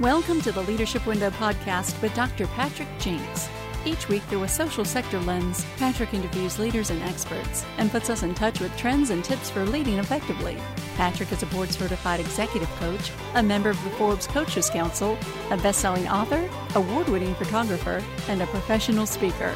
[0.00, 2.48] Welcome to the Leadership Window podcast with Dr.
[2.48, 3.48] Patrick Jinks.
[3.84, 8.24] Each week, through a social sector lens, Patrick interviews leaders and experts and puts us
[8.24, 10.58] in touch with trends and tips for leading effectively.
[10.96, 15.16] Patrick is a board certified executive coach, a member of the Forbes Coaches Council,
[15.52, 19.54] a best selling author, award winning photographer, and a professional speaker.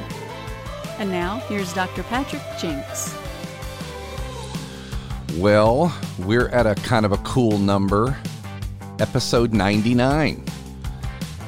[1.00, 2.04] And now, here's Dr.
[2.04, 3.12] Patrick Jinks.
[5.34, 8.16] Well, we're at a kind of a cool number
[9.00, 10.44] episode 99.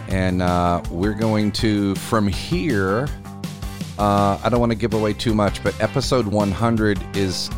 [0.09, 3.09] And uh, we're going to, from here,
[3.99, 7.51] uh, I don't want to give away too much, but episode 100 is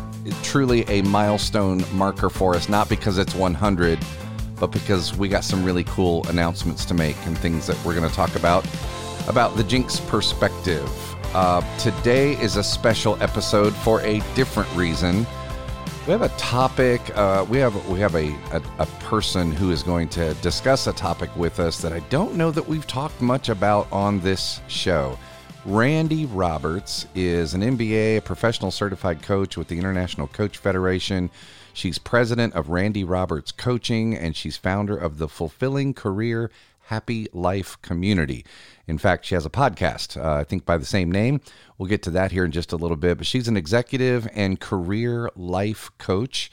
[0.43, 3.99] truly a milestone marker for us, not because it's 100,
[4.59, 8.07] but because we got some really cool announcements to make and things that we're going
[8.07, 8.65] to talk about
[9.27, 10.89] about the Jinks perspective.
[11.33, 15.25] Uh, today is a special episode for a different reason.
[16.05, 17.17] We have a topic.
[17.17, 20.91] Uh, we have we have a, a, a person who is going to discuss a
[20.91, 25.17] topic with us that I don't know that we've talked much about on this show.
[25.63, 31.29] Randi Roberts is an MBA, a professional certified coach with the International Coach Federation.
[31.71, 36.51] She's president of Randi Roberts Coaching, and she's founder of the Fulfilling Career
[36.87, 38.43] Happy Life Community.
[38.87, 41.41] In fact, she has a podcast, uh, I think by the same name.
[41.77, 43.17] We'll get to that here in just a little bit.
[43.17, 46.51] But she's an executive and career life coach,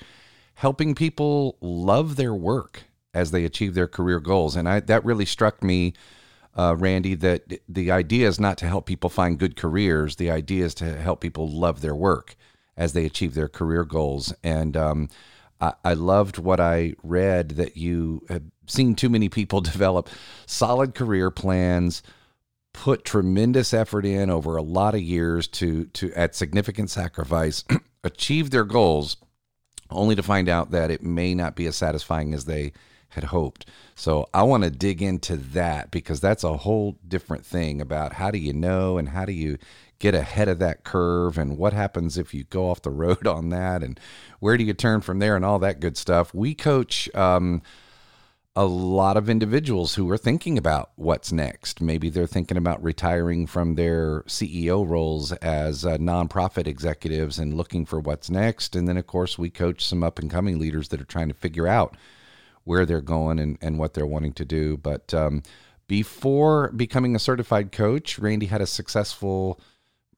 [0.54, 4.54] helping people love their work as they achieve their career goals.
[4.54, 5.94] And I, that really struck me,
[6.56, 10.16] uh, Randi, that the idea is not to help people find good careers.
[10.16, 12.36] The idea is to help people love their work
[12.76, 14.32] as they achieve their career goals.
[14.44, 15.08] And um,
[15.60, 20.08] I loved what I read that you have seen too many people develop
[20.46, 22.02] solid career plans
[22.72, 27.64] put tremendous effort in over a lot of years to to at significant sacrifice
[28.04, 29.16] achieve their goals
[29.90, 32.72] only to find out that it may not be as satisfying as they
[33.10, 33.66] had hoped.
[33.96, 38.30] So I want to dig into that because that's a whole different thing about how
[38.30, 39.58] do you know and how do you
[39.98, 43.50] get ahead of that curve and what happens if you go off the road on
[43.50, 43.98] that and
[44.38, 46.32] where do you turn from there and all that good stuff.
[46.32, 47.62] We coach um,
[48.56, 51.80] a lot of individuals who are thinking about what's next.
[51.80, 57.86] Maybe they're thinking about retiring from their CEO roles as uh, nonprofit executives and looking
[57.86, 58.74] for what's next.
[58.74, 61.34] And then, of course, we coach some up and coming leaders that are trying to
[61.34, 61.96] figure out
[62.64, 64.76] where they're going and, and what they're wanting to do.
[64.76, 65.44] But um,
[65.86, 69.60] before becoming a certified coach, Randi had a successful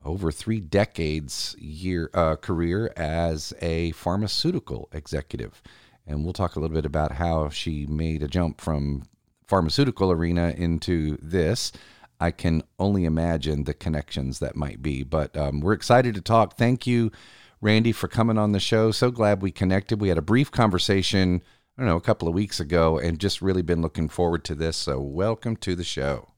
[0.03, 5.61] over three decades year uh, career as a pharmaceutical executive
[6.05, 9.03] and we'll talk a little bit about how she made a jump from
[9.47, 11.71] pharmaceutical arena into this.
[12.19, 16.57] I can only imagine the connections that might be, but um, we're excited to talk.
[16.57, 17.11] Thank you,
[17.59, 18.91] Randi, for coming on the show.
[18.91, 19.99] So glad we connected.
[19.99, 21.41] We had a brief conversation,
[21.77, 24.55] I don't know, a couple of weeks ago, and just really been looking forward to
[24.55, 24.77] this.
[24.77, 26.32] So, welcome to the show.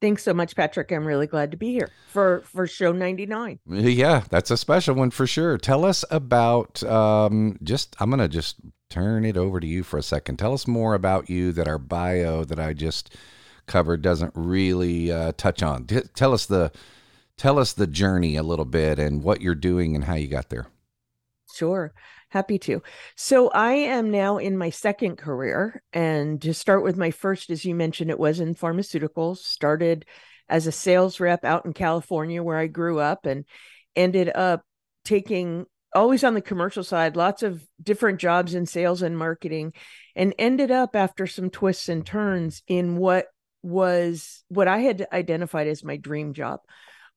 [0.00, 0.92] Thanks so much, Patrick.
[0.92, 3.58] I'm really glad to be here for for show 99.
[3.66, 5.58] Yeah, that's a special one for sure.
[5.58, 7.96] Tell us about um, just.
[7.98, 8.56] I'm gonna just
[8.90, 10.38] turn it over to you for a second.
[10.38, 13.14] Tell us more about you that our bio that I just
[13.66, 15.86] covered doesn't really uh, touch on.
[15.86, 16.70] T- tell us the
[17.36, 20.48] tell us the journey a little bit and what you're doing and how you got
[20.48, 20.68] there.
[21.54, 21.92] Sure.
[22.30, 22.82] Happy to.
[23.16, 25.82] So I am now in my second career.
[25.92, 30.04] And to start with my first, as you mentioned, it was in pharmaceuticals, started
[30.48, 33.44] as a sales rep out in California where I grew up and
[33.96, 34.62] ended up
[35.04, 39.72] taking always on the commercial side, lots of different jobs in sales and marketing,
[40.14, 43.26] and ended up after some twists and turns in what
[43.62, 46.60] was what I had identified as my dream job,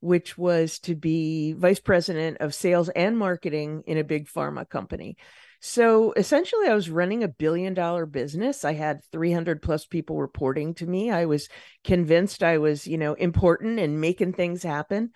[0.02, 5.16] which was to be vice president of sales and marketing in a big pharma company.
[5.64, 8.66] So essentially, I was running a billion dollar business.
[8.66, 11.12] I had 300 plus people reporting to me.
[11.12, 11.48] I was
[11.84, 15.12] convinced I was, you know, important and making things happen.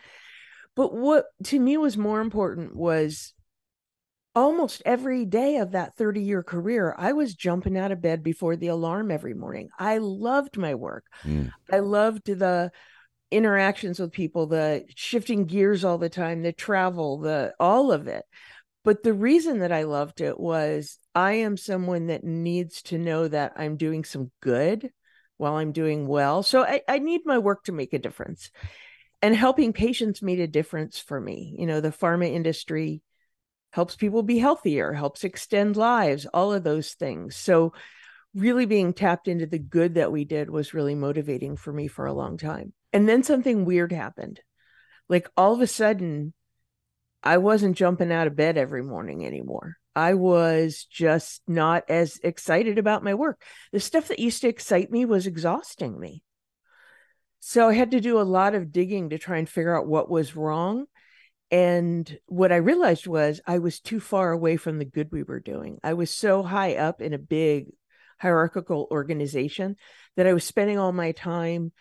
[0.75, 3.33] But what to me was more important was
[4.35, 8.55] almost every day of that 30 year career, I was jumping out of bed before
[8.55, 9.69] the alarm every morning.
[9.79, 11.05] I loved my work.
[11.23, 11.51] Mm.
[11.71, 12.71] I loved the
[13.31, 18.23] interactions with people, the shifting gears all the time, the travel, the all of it.
[18.83, 23.27] But the reason that I loved it was I am someone that needs to know
[23.27, 24.91] that I'm doing some good
[25.37, 26.43] while I'm doing well.
[26.43, 28.51] So I, I need my work to make a difference.
[29.21, 31.55] And helping patients made a difference for me.
[31.57, 33.01] You know, the pharma industry
[33.71, 37.35] helps people be healthier, helps extend lives, all of those things.
[37.35, 37.73] So
[38.35, 42.05] really being tapped into the good that we did was really motivating for me for
[42.05, 42.73] a long time.
[42.95, 44.39] And then something weird happened.
[45.09, 46.33] Like all of a sudden,
[47.21, 49.75] I wasn't jumping out of bed every morning anymore.
[49.93, 53.41] I was just not as excited about my work.
[53.73, 56.23] The stuff that used to excite me was exhausting me.
[57.41, 60.09] So I had to do a lot of digging to try and figure out what
[60.09, 60.85] was wrong.
[61.51, 65.41] And what I realized was I was too far away from the good we were
[65.41, 65.79] doing.
[65.83, 67.73] I was so high up in a big
[68.19, 69.75] hierarchical organization
[70.15, 71.73] that I was spending all my time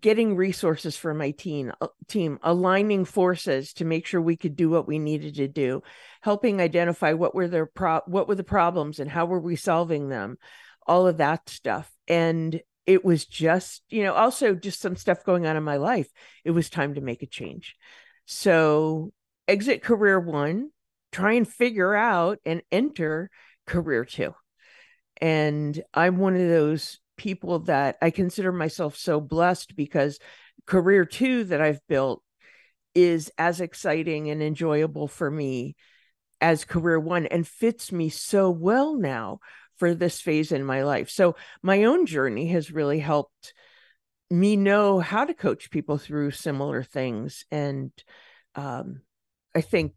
[0.00, 4.70] getting resources for my team uh, team aligning forces to make sure we could do
[4.70, 5.82] what we needed to do
[6.20, 10.08] helping identify what were their pro- what were the problems and how were we solving
[10.08, 10.36] them
[10.86, 11.92] all of that stuff.
[12.08, 16.08] And it was just you know also just some stuff going on in my life.
[16.44, 17.76] It was time to make a change.
[18.24, 19.12] So
[19.46, 20.70] exit career 1
[21.10, 23.30] try and figure out and enter
[23.66, 24.34] career 2
[25.22, 30.18] and i'm one of those people that I consider myself so blessed because
[30.66, 32.22] career two that I've built
[32.94, 35.76] is as exciting and enjoyable for me
[36.40, 39.40] as career one and fits me so well now
[39.76, 41.10] for this phase in my life.
[41.10, 43.52] So my own journey has really helped
[44.30, 47.92] me know how to coach people through similar things and
[48.54, 49.02] um,
[49.54, 49.92] I think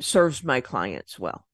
[0.00, 1.47] serves my clients well.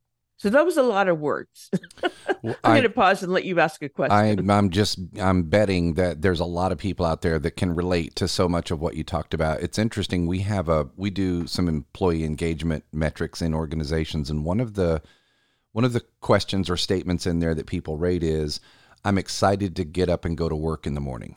[0.44, 1.70] So that was a lot of words.
[2.44, 4.50] I'm going to pause and let you ask a question.
[4.50, 7.74] I, I'm just I'm betting that there's a lot of people out there that can
[7.74, 9.62] relate to so much of what you talked about.
[9.62, 10.26] It's interesting.
[10.26, 15.00] We have a we do some employee engagement metrics in organizations, and one of the
[15.72, 18.60] one of the questions or statements in there that people rate is,
[19.02, 21.36] "I'm excited to get up and go to work in the morning."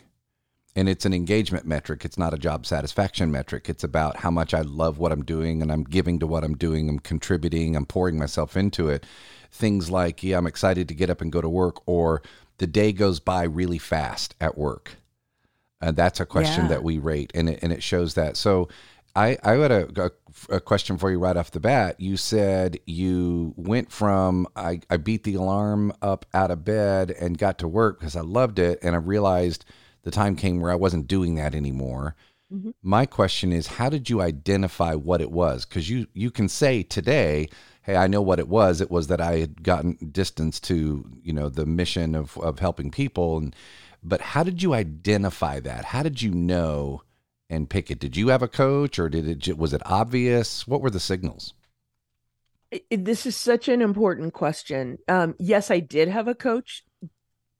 [0.78, 2.06] And it's an engagement metric.
[2.06, 3.68] It's not a job satisfaction metric.
[3.68, 6.56] It's about how much I love what I'm doing and I'm giving to what I'm
[6.56, 6.88] doing.
[6.88, 7.76] I'm contributing.
[7.76, 9.04] I'm pouring myself into it.
[9.50, 12.22] Things like, yeah, I'm excited to get up and go to work, or
[12.60, 14.98] the day goes by really fast at work.
[15.82, 16.70] And that's a question yeah.
[16.70, 18.38] that we rate, and it, and it shows that.
[18.38, 18.68] So,
[19.16, 20.12] I I had a,
[20.52, 22.00] a, a question for you right off the bat.
[22.00, 27.38] You said you went from I I beat the alarm up out of bed and
[27.38, 29.66] got to work because I loved it, and I realized
[30.07, 32.15] the time came where I wasn't doing that anymore.
[32.50, 32.69] Mm-hmm.
[32.81, 35.65] My question is, how did you identify what it was?
[35.65, 37.50] Because you you can say today,
[37.81, 38.80] "Hey, I know what it was.
[38.80, 42.89] It was that I had gotten distance to you know the mission of of helping
[42.89, 43.54] people." And
[44.01, 45.83] but how did you identify that?
[45.83, 47.01] How did you know
[47.50, 48.00] and pick it?
[48.00, 50.65] Did you have a coach, or did it was it obvious?
[50.65, 51.54] What were the signals?
[52.89, 55.00] This is such an important question.
[55.09, 56.86] Um, yes, I did have a coach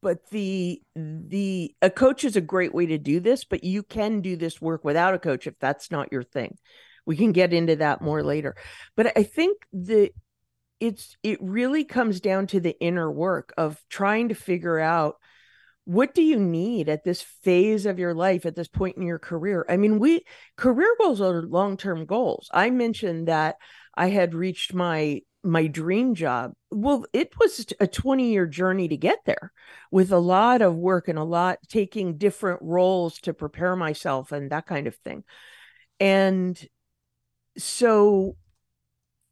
[0.08, 4.22] but the the a coach is a great way to do this but you can
[4.22, 6.56] do this work without a coach if that's not your thing.
[7.06, 8.56] We can get into that more later.
[8.96, 10.12] But i think the
[10.80, 15.16] it's it really comes down to the inner work of trying to figure out
[15.84, 19.20] what do you need at this phase of your life at this point in your
[19.20, 19.66] career?
[19.68, 20.24] I mean we
[20.56, 22.48] career goals are long-term goals.
[22.54, 23.58] I mentioned that
[23.94, 28.98] i had reached my my dream job well it was a 20 year journey to
[28.98, 29.54] get there
[29.92, 34.52] with a lot of work and a lot taking different roles to prepare myself and
[34.52, 35.24] that kind of thing.
[36.00, 36.62] And
[37.58, 38.36] so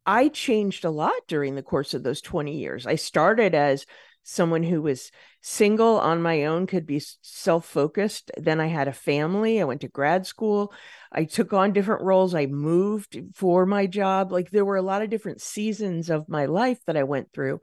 [0.04, 2.86] i changed a lot during the course of those 20 years.
[2.86, 3.86] I started as
[4.22, 8.30] someone who was single on my own could be self-focused.
[8.38, 10.72] Then i had a family i went to grad school
[11.16, 15.02] i took on different roles i moved for my job like there were a lot
[15.02, 17.60] of different seasons of my life that i went through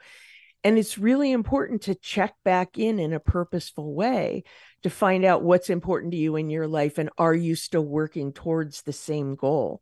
[0.63, 4.43] and it's really important to check back in in a purposeful way
[4.83, 8.33] to find out what's important to you in your life and are you still working
[8.33, 9.81] towards the same goal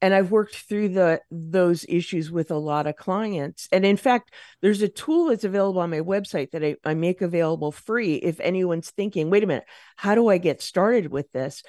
[0.00, 4.32] and i've worked through the those issues with a lot of clients and in fact
[4.62, 8.40] there's a tool that's available on my website that I, I make available free if
[8.40, 9.64] anyone's thinking wait a minute
[9.96, 11.62] how do i get started with this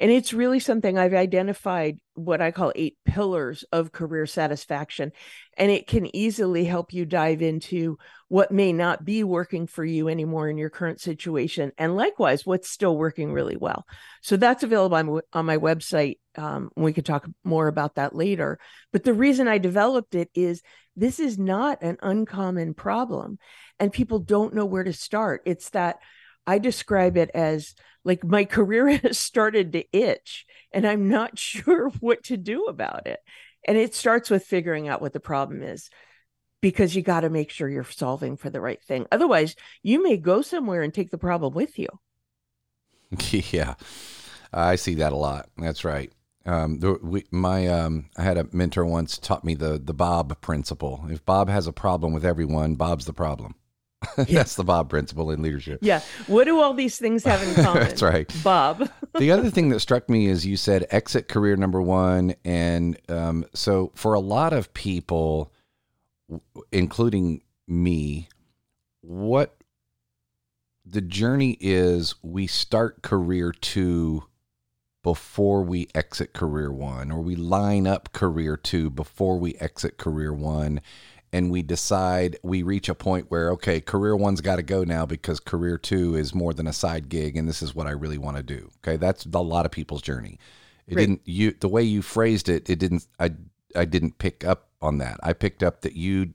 [0.00, 5.12] and it's really something I've identified what I call eight pillars of career satisfaction.
[5.56, 10.08] And it can easily help you dive into what may not be working for you
[10.08, 11.72] anymore in your current situation.
[11.78, 13.86] And likewise, what's still working really well.
[14.22, 16.18] So that's available on, on my website.
[16.36, 18.58] Um, we could talk more about that later.
[18.92, 20.62] But the reason I developed it is
[20.96, 23.38] this is not an uncommon problem.
[23.78, 25.42] And people don't know where to start.
[25.46, 25.96] It's that
[26.46, 31.90] I describe it as like my career has started to itch and I'm not sure
[32.00, 33.20] what to do about it.
[33.66, 35.88] And it starts with figuring out what the problem is
[36.60, 39.06] because you got to make sure you're solving for the right thing.
[39.12, 41.88] Otherwise, you may go somewhere and take the problem with you.
[43.52, 43.74] Yeah,
[44.52, 45.50] I see that a lot.
[45.58, 46.10] That's right.
[46.46, 51.04] Um, we, my um, I had a mentor once taught me the the Bob principle.
[51.10, 53.54] If Bob has a problem with everyone, Bob's the problem.
[54.16, 55.80] That's the Bob principle in leadership.
[55.82, 56.00] Yeah.
[56.26, 57.84] What do all these things have in common?
[57.84, 58.32] That's right.
[58.42, 58.88] Bob.
[59.18, 62.34] the other thing that struck me is you said exit career number one.
[62.44, 65.52] And um, so for a lot of people,
[66.70, 68.28] including me,
[69.00, 69.56] what
[70.84, 74.24] the journey is we start career two
[75.02, 80.32] before we exit career one, or we line up career two before we exit career
[80.32, 80.80] one.
[81.32, 85.06] And we decide we reach a point where, okay, career one's got to go now
[85.06, 87.36] because career two is more than a side gig.
[87.36, 88.70] And this is what I really want to do.
[88.78, 88.96] Okay.
[88.96, 90.38] That's a lot of people's journey.
[90.86, 91.00] It right.
[91.00, 93.30] didn't, you, the way you phrased it, it didn't, I,
[93.74, 95.20] I didn't pick up on that.
[95.22, 96.34] I picked up that you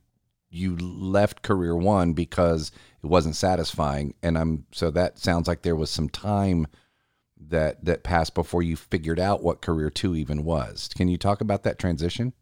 [0.50, 2.72] you left career one because
[3.04, 6.68] it wasn't satisfying and i'm so that sounds like there was some time
[7.40, 11.42] that that passed before you figured out what career two even was can you talk
[11.42, 12.34] about that transition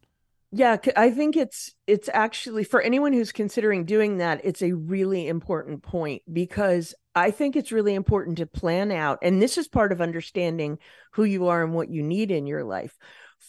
[0.55, 5.27] yeah i think it's it's actually for anyone who's considering doing that it's a really
[5.27, 9.91] important point because i think it's really important to plan out and this is part
[9.91, 10.77] of understanding
[11.13, 12.97] who you are and what you need in your life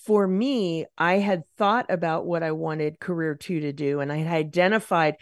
[0.05, 4.19] for me, I had thought about what I wanted career two to do, and I
[4.19, 5.17] had identified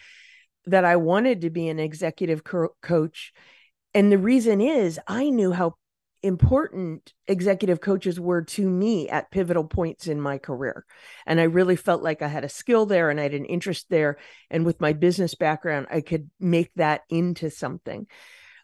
[0.67, 3.33] that I wanted to be an executive co- coach.
[3.93, 5.77] And the reason is I knew how
[6.25, 10.85] important executive coaches were to me at pivotal points in my career.
[11.27, 13.87] And I really felt like I had a skill there and I had an interest
[13.91, 14.17] there.
[14.51, 18.07] And with my business background, I could make that into something.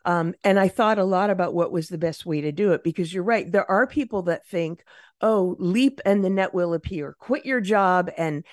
[0.06, 2.82] Um, and I thought a lot about what was the best way to do it
[2.82, 3.50] because you're right.
[3.50, 4.82] There are people that think,
[5.20, 7.14] oh, leap and the net will appear.
[7.18, 8.44] Quit your job and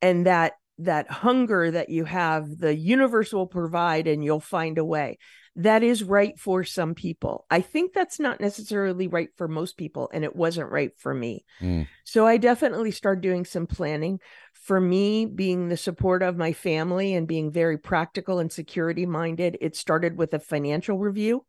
[0.00, 4.84] and that that hunger that you have, the universe will provide and you'll find a
[4.84, 5.18] way.
[5.56, 7.46] That is right for some people.
[7.50, 11.44] I think that's not necessarily right for most people, and it wasn't right for me.
[11.60, 11.86] Mm.
[12.02, 14.18] So I definitely started doing some planning
[14.64, 19.58] for me, being the support of my family and being very practical and security minded,
[19.60, 21.44] it started with a financial review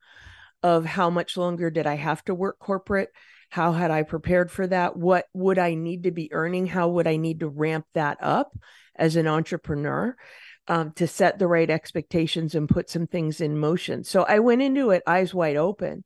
[0.62, 3.10] of how much longer did I have to work corporate?
[3.50, 4.98] How had I prepared for that?
[4.98, 6.68] What would I need to be earning?
[6.68, 8.52] How would I need to ramp that up
[8.98, 10.18] as an entrepreneur
[10.68, 14.04] um, to set the right expectations and put some things in motion?
[14.04, 16.04] So I went into it eyes wide open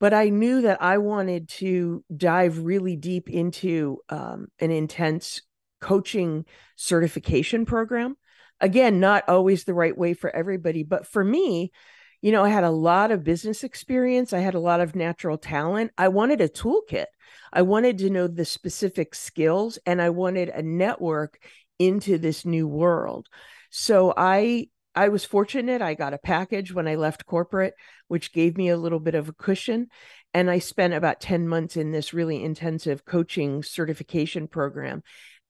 [0.00, 5.42] but I knew that I wanted to dive really deep into um, an intense
[5.80, 6.44] coaching
[6.76, 8.16] certification program.
[8.60, 11.72] Again, not always the right way for everybody, but for me,
[12.20, 15.38] you know, I had a lot of business experience, I had a lot of natural
[15.38, 15.92] talent.
[15.96, 17.06] I wanted a toolkit.
[17.52, 21.38] I wanted to know the specific skills and I wanted a network
[21.78, 23.28] into this new world.
[23.70, 25.80] So I I was fortunate.
[25.80, 27.74] I got a package when I left corporate,
[28.08, 29.88] which gave me a little bit of a cushion.
[30.34, 35.02] And I spent about 10 months in this really intensive coaching certification program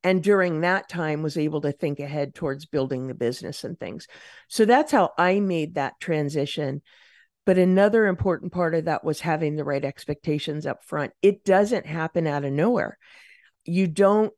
[0.04, 4.06] and during that time was able to think ahead towards building the business and things
[4.48, 6.82] so that's how i made that transition
[7.46, 11.86] but another important part of that was having the right expectations up front it doesn't
[11.86, 12.98] happen out of nowhere
[13.64, 14.32] you don't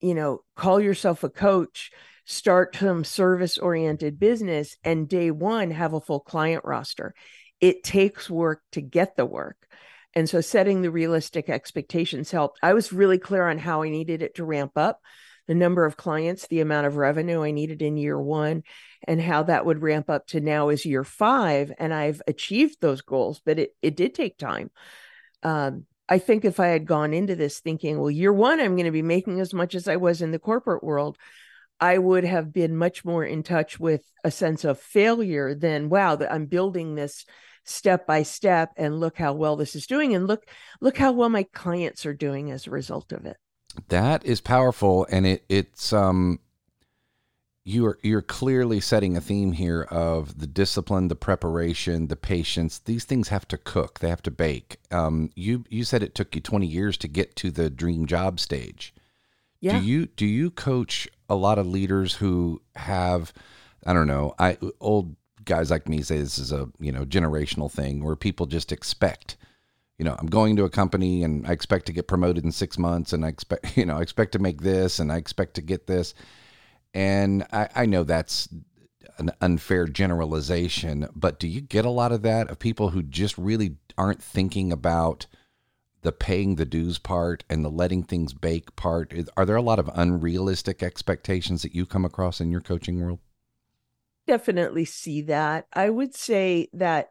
[0.00, 1.90] you know call yourself a coach
[2.30, 7.14] start some service oriented business and day one have a full client roster
[7.60, 9.56] it takes work to get the work
[10.14, 12.58] and so setting the realistic expectations helped.
[12.62, 15.00] I was really clear on how I needed it to ramp up
[15.46, 18.62] the number of clients, the amount of revenue I needed in year one,
[19.06, 21.72] and how that would ramp up to now is year five.
[21.78, 24.70] And I've achieved those goals, but it, it did take time.
[25.42, 28.86] Um, I think if I had gone into this thinking, well, year one, I'm going
[28.86, 31.16] to be making as much as I was in the corporate world,
[31.80, 36.14] I would have been much more in touch with a sense of failure than, wow,
[36.16, 37.24] that I'm building this
[37.64, 40.44] step by step and look how well this is doing and look
[40.80, 43.36] look how well my clients are doing as a result of it.
[43.88, 46.40] That is powerful and it it's um
[47.64, 52.78] you're you're clearly setting a theme here of the discipline the preparation the patience.
[52.78, 54.00] These things have to cook.
[54.00, 54.78] They have to bake.
[54.90, 58.40] Um you you said it took you 20 years to get to the dream job
[58.40, 58.94] stage
[59.60, 59.78] yeah.
[59.78, 63.32] do you do you coach a lot of leaders who have
[63.86, 65.14] i don't know i old
[65.44, 69.36] guys like me say this is a you know generational thing where people just expect
[69.98, 72.78] you know i'm going to a company and i expect to get promoted in six
[72.78, 75.62] months and i expect you know i expect to make this and i expect to
[75.62, 76.14] get this
[76.94, 78.48] and i, I know that's
[79.18, 83.36] an unfair generalization but do you get a lot of that of people who just
[83.36, 85.26] really aren't thinking about
[86.02, 89.78] the paying the dues part and the letting things bake part are there a lot
[89.78, 93.20] of unrealistic expectations that you come across in your coaching world
[94.30, 95.66] definitely see that.
[95.72, 97.08] I would say that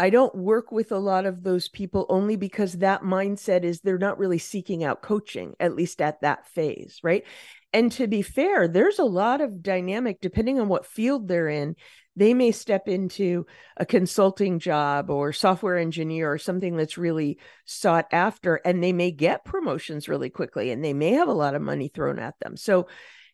[0.00, 3.98] I don't work with a lot of those people only because that mindset is they're
[3.98, 7.24] not really seeking out coaching, at least at that phase, right?
[7.72, 11.74] And to be fair, there's a lot of dynamic depending on what field they're in.
[12.18, 13.46] They may step into
[13.76, 19.12] a consulting job or software engineer or something that's really sought after, and they may
[19.12, 22.56] get promotions really quickly and they may have a lot of money thrown at them.
[22.56, 22.88] So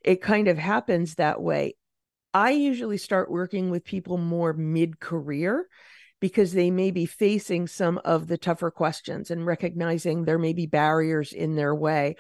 [0.05, 1.77] it kind of happens that way.
[2.35, 5.67] I usually start working with people more mid career
[6.21, 10.67] because they may be facing some of the tougher questions and recognizing there may be
[10.67, 12.17] barriers in their way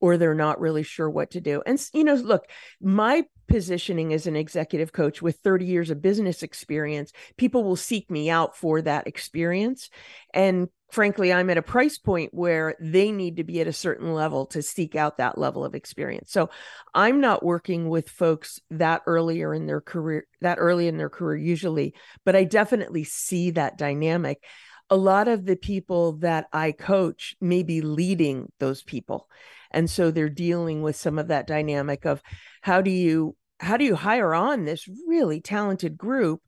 [0.00, 1.62] or they're not really sure what to do.
[1.66, 2.44] And, you know, look,
[2.80, 8.10] my positioning as an executive coach with 30 years of business experience, people will seek
[8.10, 9.90] me out for that experience.
[10.32, 14.14] And frankly, I'm at a price point where they need to be at a certain
[14.14, 16.30] level to seek out that level of experience.
[16.30, 16.50] So
[16.94, 21.36] I'm not working with folks that earlier in their career, that early in their career,
[21.36, 24.42] usually, but I definitely see that dynamic.
[24.90, 29.28] A lot of the people that I coach may be leading those people.
[29.74, 32.22] And so they're dealing with some of that dynamic of
[32.62, 36.40] how do you how do you hire on this really talented group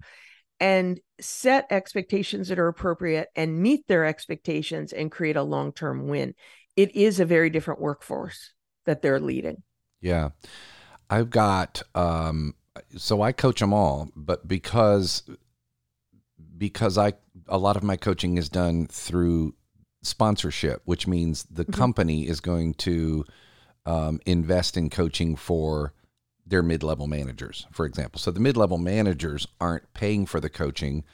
[0.59, 6.35] and set expectations that are appropriate and meet their expectations and create a long-term win?
[6.77, 8.53] It is a very different workforce
[8.87, 9.63] that they're leading.
[10.01, 10.31] Yeah.
[11.11, 12.55] I've got um
[12.97, 15.23] so i coach them all but because
[16.59, 17.13] because i
[17.49, 19.55] a lot of my coaching is done through
[20.03, 21.73] sponsorship which means the mm-hmm.
[21.73, 23.25] company is going to
[23.87, 25.93] um, invest in coaching for
[26.47, 28.21] their mid-level managers, for example.
[28.21, 31.05] So the mid-level managers aren't paying for the coaching,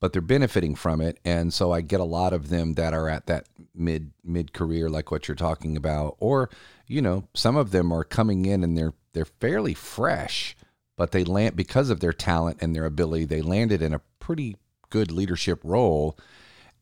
[0.00, 3.08] but they're benefiting from it, and so I get a lot of them that are
[3.08, 6.50] at that mid mid career, like what you're talking about, or
[6.86, 10.56] you know, some of them are coming in and they're they're fairly fresh,
[10.96, 14.56] but they land because of their talent and their ability, they landed in a pretty
[14.90, 16.18] good leadership role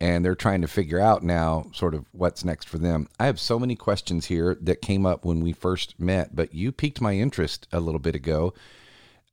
[0.00, 3.09] and they're trying to figure out now sort of what's next for them.
[3.19, 6.73] I have so many questions here that came up when we first met, but you
[6.73, 8.54] piqued my interest a little bit ago.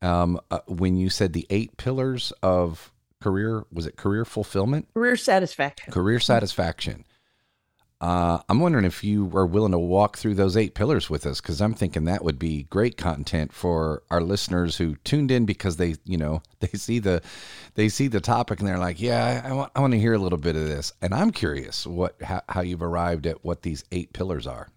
[0.01, 4.87] Um, uh, when you said the eight pillars of career was it career fulfillment?
[4.93, 5.91] Career satisfaction.
[5.91, 7.05] Career satisfaction
[7.99, 11.41] uh, I'm wondering if you are willing to walk through those eight pillars with us,
[11.41, 15.77] because I'm thinking that would be great content for our listeners who tuned in because
[15.77, 17.21] they, you know, they see the,
[17.73, 20.13] they see the topic and they're like, yeah, I, I want, I want to hear
[20.13, 23.63] a little bit of this, and I'm curious what how, how you've arrived at what
[23.63, 24.67] these eight pillars are.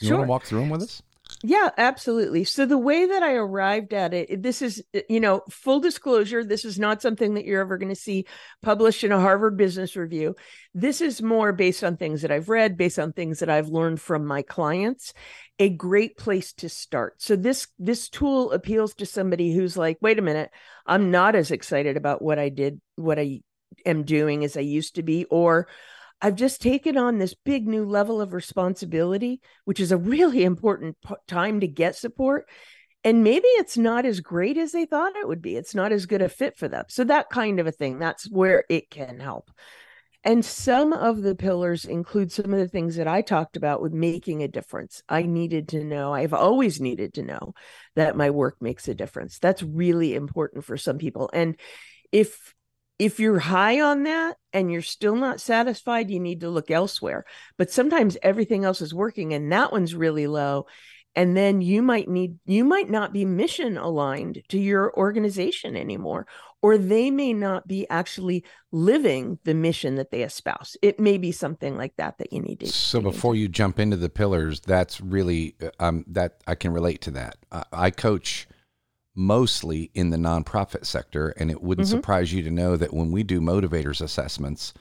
[0.00, 0.18] You sure.
[0.18, 1.02] want to walk through them with us?
[1.44, 2.42] Yeah, absolutely.
[2.42, 6.42] So the way that I arrived at it, this is, eh, you know, full disclosure,
[6.42, 8.26] this is not something that you're ever going to see
[8.60, 10.34] published in a Harvard Business Review.
[10.74, 14.00] This is more based on things that I've read, based on things that I've learned
[14.00, 15.12] from my clients.
[15.60, 17.22] A great place to start.
[17.22, 20.50] So this this tool appeals to somebody who's like, wait a minute,
[20.86, 23.42] I'm not as excited about what I did, what I
[23.86, 25.68] am doing as I used to be, or
[26.20, 30.96] I've just taken on this big new level of responsibility, which is a really important
[31.06, 32.48] p- time to get support.
[33.04, 35.56] And maybe it's not as great as they thought it would be.
[35.56, 36.84] It's not as good a fit for them.
[36.88, 39.50] So, that kind of a thing, that's where it can help.
[40.24, 43.92] And some of the pillars include some of the things that I talked about with
[43.92, 45.02] making a difference.
[45.08, 47.54] I needed to know, I've always needed to know
[47.94, 49.38] that my work makes a difference.
[49.38, 51.30] That's really important for some people.
[51.32, 51.56] And
[52.10, 52.54] if
[52.98, 57.24] if you're high on that and you're still not satisfied, you need to look elsewhere.
[57.56, 60.66] But sometimes everything else is working and that one's really low.
[61.14, 66.26] And then you might need, you might not be mission aligned to your organization anymore,
[66.62, 70.76] or they may not be actually living the mission that they espouse.
[70.80, 72.66] It may be something like that that you need to.
[72.68, 77.00] So before you jump into the pillars, that's really, uh, um, that I can relate
[77.02, 77.36] to that.
[77.72, 78.46] I coach
[79.18, 81.30] mostly in the nonprofit sector.
[81.30, 81.96] And it wouldn't mm-hmm.
[81.96, 84.72] surprise you to know that when we do motivators assessments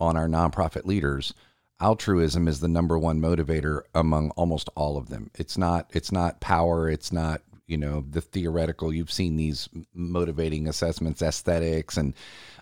[0.00, 1.32] on our nonprofit leaders,
[1.80, 5.30] altruism is the number one motivator among almost all of them.
[5.34, 8.92] It's not it's not power, it's not you know the theoretical.
[8.92, 12.14] You've seen these motivating assessments, aesthetics and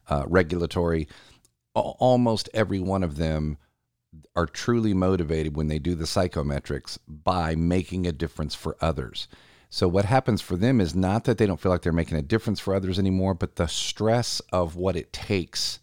[0.09, 1.09] uh, regulatory.
[1.75, 3.57] Almost every one of them
[4.35, 9.29] are truly motivated when they do the psychometrics by making a difference for others.
[9.77, 12.23] So what happens for them is not that they don't feel like they're making a
[12.23, 15.81] difference for others anymore, but the stress of what it takes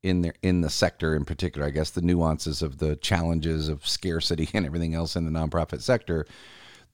[0.00, 3.84] in their in the sector in particular, I guess the nuances of the challenges of
[3.84, 6.24] scarcity and everything else in the nonprofit sector,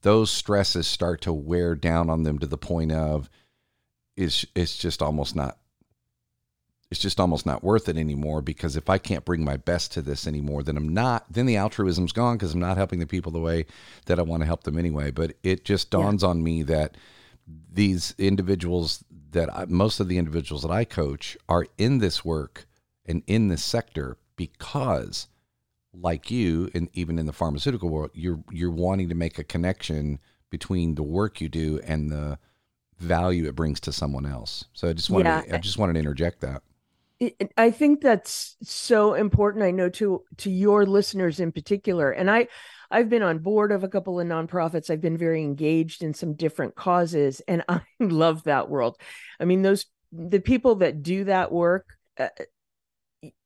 [0.01, 3.29] those stresses start to wear down on them to the point of
[4.17, 5.59] it's it's just almost not
[6.93, 10.03] it's just almost not worth it anymore because if I can't bring my best to
[10.03, 13.33] this anymore, then I'm not, then the altruism's gone because I'm not helping the people
[13.33, 13.65] the way
[14.05, 15.11] that I want to help them anyway.
[15.11, 16.29] But it just dawns yeah.
[16.29, 16.99] on me that
[17.73, 22.67] these individuals that I, most of the individuals that I coach are in this work
[23.07, 25.29] and in this sector because
[25.95, 30.19] like you and even in the pharmaceutical world you're you're wanting to make a connection
[30.51, 32.39] between the work you do and the
[32.99, 34.67] value it brings to someone else.
[34.75, 35.41] So I just wanted yeah.
[35.41, 36.63] to, I just wanted to interject that.
[37.57, 39.65] I think that's so important.
[39.65, 42.49] I know to to your listeners in particular, and I
[42.91, 44.91] I've been on board of a couple of nonprofits.
[44.91, 48.99] I've been very engaged in some different causes, and I love that world.
[49.39, 51.87] I mean, those the people that do that work,
[52.19, 52.29] uh,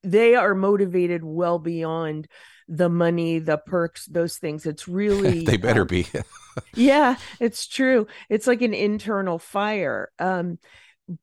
[0.02, 2.28] they are motivated well beyond
[2.68, 4.66] the money, the perks, those things.
[4.66, 6.06] It's really they better um, be.
[6.74, 8.06] yeah, it's true.
[8.28, 10.10] It's like an internal fire.
[10.18, 10.58] Um,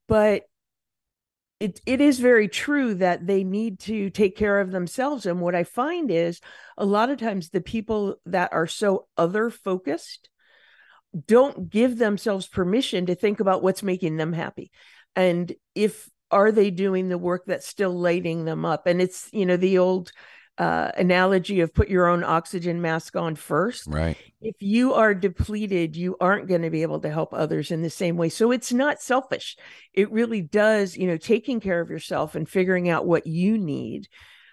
[0.08, 0.44] but
[1.64, 5.24] it it is very true that they need to take care of themselves.
[5.24, 6.42] And what I find is
[6.76, 10.28] a lot of times the people that are so other focused
[11.26, 14.70] don't give themselves permission to think about what's making them happy.
[15.16, 18.86] And if are they doing the work that's still lighting them up?
[18.86, 20.12] And it's, you know, the old
[20.58, 23.86] uh, analogy of put your own oxygen mask on first.
[23.86, 24.16] Right.
[24.40, 27.90] If you are depleted, you aren't going to be able to help others in the
[27.90, 28.28] same way.
[28.28, 29.56] So it's not selfish.
[29.92, 34.08] It really does, you know, taking care of yourself and figuring out what you need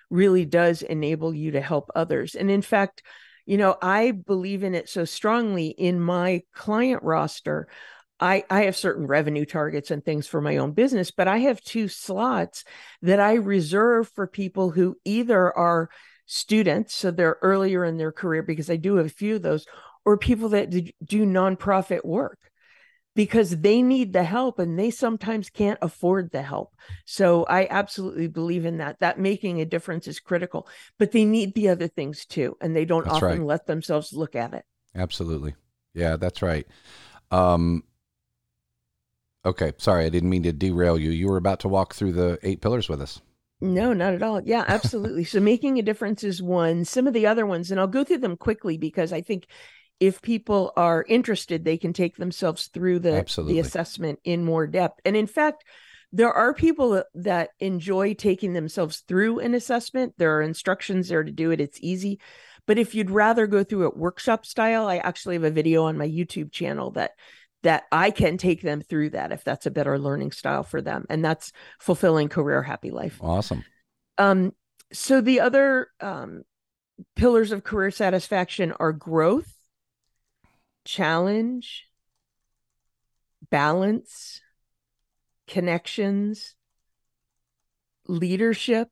[0.10, 2.36] really does enable you to help others.
[2.36, 3.04] And in fact,
[3.46, 7.68] you know, I believe in it so strongly in my client roster.
[8.22, 11.62] I, I have certain revenue targets and things for my own business, but I have
[11.62, 12.64] two slots
[13.02, 15.90] that I reserve for people who either are
[16.28, 19.66] students, so they're earlier in their career, because I do have a few of those,
[20.06, 22.40] or people that do nonprofit work
[23.14, 26.74] because they need the help and they sometimes can't afford the help.
[27.06, 29.00] So I absolutely believe in that.
[29.00, 32.56] That making a difference is critical, but they need the other things too.
[32.62, 33.46] And they don't that's often right.
[33.46, 34.64] let themselves look at it.
[34.96, 35.56] Absolutely.
[35.94, 36.66] Yeah, that's right.
[37.32, 37.84] Um,
[39.44, 41.10] Okay, sorry, I didn't mean to derail you.
[41.10, 43.22] You were about to walk through the eight pillars with us.
[43.60, 44.42] No, not at all.
[44.42, 45.24] Yeah, absolutely.
[45.24, 46.84] so making a difference is one.
[46.86, 49.48] Some of the other ones, and I'll go through them quickly because I think
[50.00, 53.54] if people are interested, they can take themselves through the absolutely.
[53.54, 55.00] the assessment in more depth.
[55.06, 55.64] And in fact,
[56.12, 60.16] there are people that enjoy taking themselves through an assessment.
[60.18, 61.62] There are instructions there to do it.
[61.62, 62.20] It's easy.
[62.66, 65.98] But if you'd rather go through it workshop style, I actually have a video on
[65.98, 67.12] my YouTube channel that
[67.64, 71.06] that I can take them through that if that's a better learning style for them.
[71.10, 73.20] And that's fulfilling career happy life.
[73.22, 73.64] Awesome.
[74.18, 74.54] Um,
[74.92, 76.44] so the other um,
[77.16, 79.54] pillars of career satisfaction are growth,
[80.86, 81.88] challenge,
[83.50, 84.42] balance,
[85.48, 86.56] connections,
[88.08, 88.90] leadership,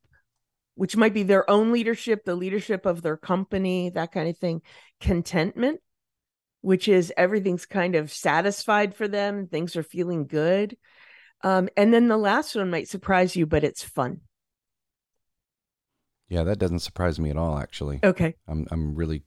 [0.76, 4.62] which might be their own leadership, the leadership of their company, that kind of thing,
[5.02, 5.82] contentment,
[6.62, 10.78] which is everything's kind of satisfied for them, things are feeling good.
[11.42, 14.22] Um, and then the last one might surprise you, but it's fun.
[16.28, 17.58] Yeah, that doesn't surprise me at all.
[17.58, 18.36] Actually, okay.
[18.48, 19.24] I'm I'm really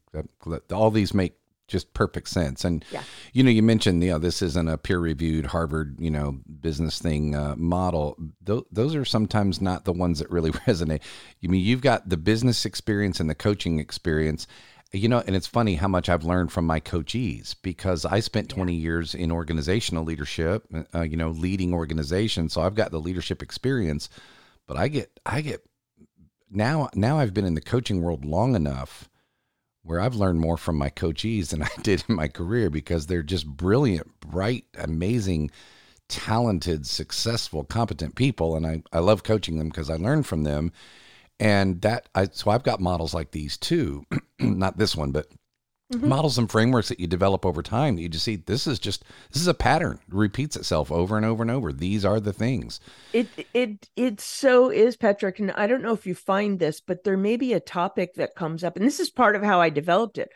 [0.70, 1.34] all these make
[1.66, 2.64] just perfect sense.
[2.64, 3.02] And yeah.
[3.32, 7.00] you know, you mentioned you know this isn't a peer reviewed Harvard you know business
[7.00, 8.16] thing uh, model.
[8.46, 11.02] Th- those are sometimes not the ones that really resonate.
[11.40, 14.46] You mean you've got the business experience and the coaching experience,
[14.92, 18.50] you know, and it's funny how much I've learned from my coachees because I spent
[18.50, 18.81] 20 yeah.
[18.81, 22.52] years in organizational leadership, uh, you know, leading organizations.
[22.52, 24.11] So I've got the leadership experience,
[24.66, 25.62] but I get, I get
[26.50, 29.09] now, now I've been in the coaching world long enough
[29.83, 33.22] where I've learned more from my coachees than I did in my career because they're
[33.22, 35.50] just brilliant, bright, amazing,
[36.09, 38.57] talented, successful, competent people.
[38.57, 40.70] And I, I love coaching them because I learn from them
[41.42, 44.07] and that I so I've got models like these too,
[44.38, 45.26] not this one, but
[45.92, 46.09] mm-hmm.
[46.09, 47.96] models and frameworks that you develop over time.
[47.96, 51.16] That you just see this is just this is a pattern it repeats itself over
[51.16, 51.72] and over and over.
[51.72, 52.78] These are the things.
[53.12, 57.02] It it it so is Patrick, and I don't know if you find this, but
[57.02, 59.68] there may be a topic that comes up, and this is part of how I
[59.68, 60.31] developed it.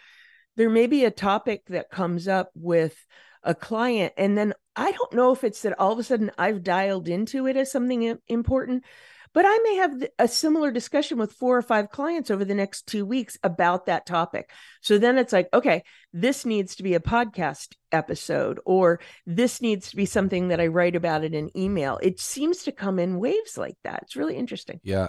[0.57, 3.07] There may be a topic that comes up with
[3.45, 6.65] a client, and then I don't know if it's that all of a sudden I've
[6.65, 8.83] dialed into it as something important
[9.37, 12.87] but I may have a similar discussion with four or five clients over the next
[12.87, 14.51] two weeks about that topic.
[14.81, 15.83] So then it's like, okay,
[16.15, 20.69] this needs to be a podcast episode, or this needs to be something that I
[20.69, 21.99] write about in an email.
[22.01, 24.05] It seems to come in waves like that.
[24.05, 24.81] It's really interesting.
[24.83, 25.09] Yeah.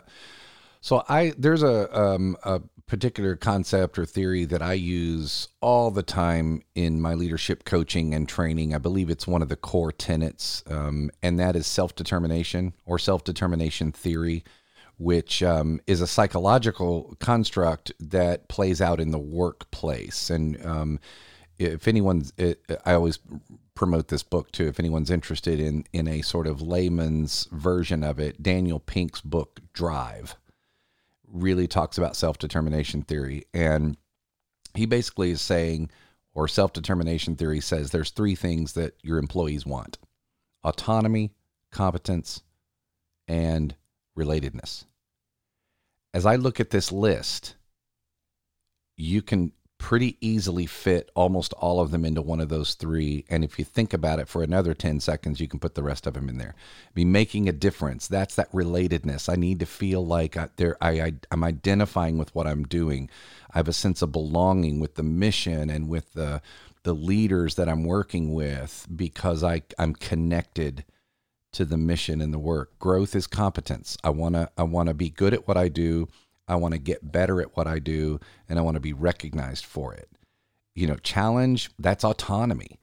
[0.87, 6.01] So I there's a um, a particular concept or theory that I use all the
[6.01, 8.73] time in my leadership coaching and training.
[8.73, 12.97] I believe it's one of the core tenets, um, and that is self determination or
[12.99, 14.45] self determination theory,
[14.97, 20.29] which um, is a psychological construct that plays out in the workplace.
[20.29, 21.01] And um,
[21.59, 23.19] if anyone's, it, I always
[23.75, 24.69] promote this book too.
[24.69, 29.59] If anyone's interested in in a sort of layman's version of it, Daniel Pink's book
[29.73, 30.37] Drive
[31.31, 33.45] really talks about self determination theory.
[33.53, 33.97] And
[34.73, 35.89] he basically is saying,
[36.33, 39.97] or self determination theory says, there's three things that your employees want
[40.63, 41.31] autonomy,
[41.71, 42.41] competence,
[43.27, 43.75] and
[44.17, 44.85] relatedness.
[46.13, 47.55] As I look at this list,
[48.97, 53.25] you can pretty easily fit almost all of them into one of those three.
[53.29, 56.07] And if you think about it for another 10 seconds, you can put the rest
[56.07, 56.55] of them in there.
[56.93, 58.07] Be making a difference.
[58.07, 59.29] That's that relatedness.
[59.31, 63.09] I need to feel like I, there, I, I, I'm identifying with what I'm doing.
[63.53, 66.41] I have a sense of belonging with the mission and with the,
[66.83, 70.85] the leaders that I'm working with because I, I'm connected
[71.53, 72.77] to the mission and the work.
[72.79, 73.97] Growth is competence.
[74.03, 76.07] I want to I want to be good at what I do.
[76.47, 79.65] I want to get better at what I do and I want to be recognized
[79.65, 80.09] for it.
[80.75, 82.79] You know, challenge, that's autonomy.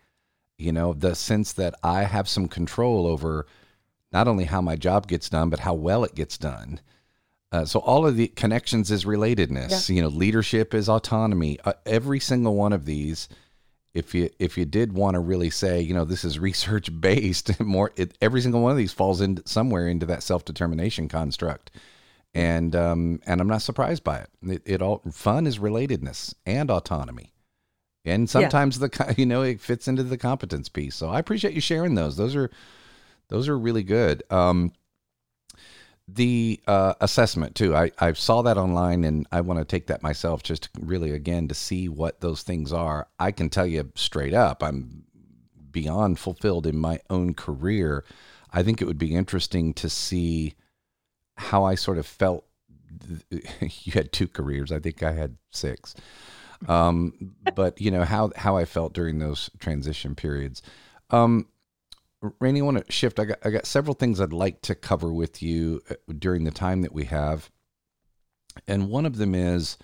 [0.59, 3.47] You know, the sense that I have some control over
[4.13, 6.81] not only how my job gets done, but how well it gets done.
[7.51, 9.89] Uh, so all of the connections is relatedness.
[9.89, 9.95] Yeah.
[9.95, 11.59] You know, leadership is autonomy.
[11.65, 13.29] Uh, every single one of these,
[13.93, 17.61] if you if you did want to really say, you know, this is research based,
[17.65, 21.71] more it, every single one of these falls into somewhere into that self determination construct
[22.35, 24.31] and um, and I'm not surprised by it.
[24.43, 27.33] It, it all fun is relatedness and autonomy,
[28.05, 28.89] and sometimes yeah.
[28.89, 30.97] the you know it fits into the competence piece.
[30.97, 32.17] So I appreciate you sharing those.
[32.17, 32.51] Those are
[33.29, 34.23] those are really good.
[34.31, 34.73] Um,
[36.09, 37.75] the uh, assessment too.
[37.75, 41.49] I I saw that online, and I want to take that myself just really again
[41.49, 43.07] to see what those things are.
[43.19, 45.05] I can tell you straight up, I'm
[45.71, 48.05] beyond fulfilled in my own career.
[48.53, 50.55] I think it would be interesting to see
[51.37, 52.45] how I sort of felt.
[53.61, 54.71] You had two careers.
[54.71, 55.95] I think I had six.
[56.69, 60.63] Um, but you know how how I felt during those transition periods.
[61.11, 61.49] Um,
[62.23, 63.19] I want to shift.
[63.19, 66.51] I got I got several things I'd like to cover with you uh, during the
[66.51, 67.51] time that we have,
[68.67, 69.77] and one of them is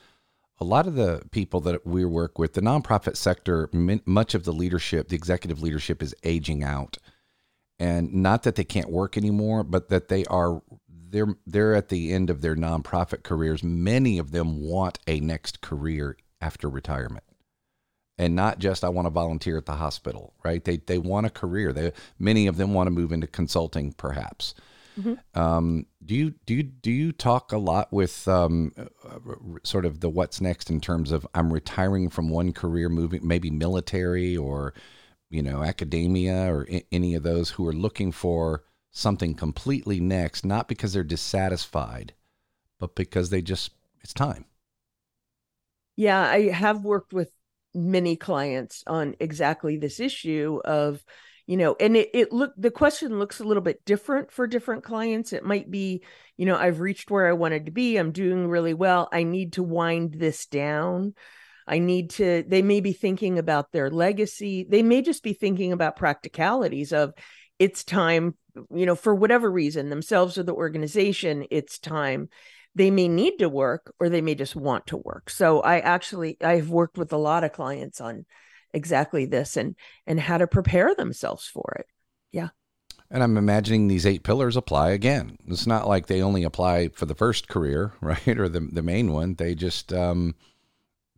[0.59, 3.71] a lot of the people that we work with, the nonprofit sector,
[4.05, 6.99] much of the leadership, the executive leadership, is aging out,
[7.79, 10.63] and not that they can't work anymore, but that they are
[11.11, 13.63] they're they're at the end of their nonprofit careers.
[13.63, 17.25] Many of them want a next career after retirement.
[18.19, 20.63] And not just I want to volunteer at the hospital, right?
[20.63, 21.73] They they want a career.
[21.73, 24.55] They many of them want to move into consulting, perhaps.
[24.99, 25.41] Mm-hmm.
[25.41, 28.73] Um, do you do you do you talk a lot with um,
[29.63, 33.51] sort of the what's next in terms of I'm retiring from one career, moving maybe
[33.51, 34.75] military or
[35.31, 40.45] you know academia or I- any of those who are looking for something completely next,
[40.45, 42.15] not because they're dissatisfied,
[42.79, 44.45] but because they just, it's time.
[45.97, 47.31] Yeah, I have worked with
[47.75, 51.05] many clients on exactly this issue of,
[51.47, 54.85] you know, and it, it look the question looks a little bit different for different
[54.85, 55.33] clients.
[55.33, 56.03] It might be,
[56.37, 59.09] you know, I've reached where I wanted to be, I'm doing really well.
[59.13, 61.15] I need to wind this down.
[61.67, 64.67] I need to, they may be thinking about their legacy.
[64.69, 67.13] They may just be thinking about practicalities of
[67.59, 68.35] it's time
[68.75, 72.29] you know, for whatever reason, themselves or the organization, it's time.
[72.75, 75.31] They may need to work or they may just want to work.
[75.31, 78.27] So I actually I've worked with a lot of clients on
[78.73, 79.75] exactly this and
[80.07, 81.87] and how to prepare themselves for it.
[82.31, 82.49] Yeah.
[83.11, 85.37] And I'm imagining these eight pillars apply again.
[85.49, 88.39] It's not like they only apply for the first career, right?
[88.39, 89.35] Or the the main one.
[89.35, 90.35] They just um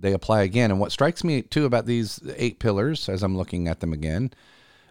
[0.02, 0.70] they apply again.
[0.70, 4.32] And what strikes me too about these eight pillars as I'm looking at them again,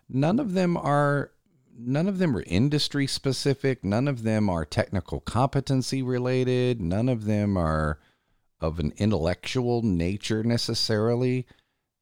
[0.10, 1.32] none of them are
[1.78, 3.84] none of them are industry specific.
[3.84, 6.82] None of them are technical competency related.
[6.82, 8.00] None of them are
[8.60, 11.48] of an intellectual nature necessarily.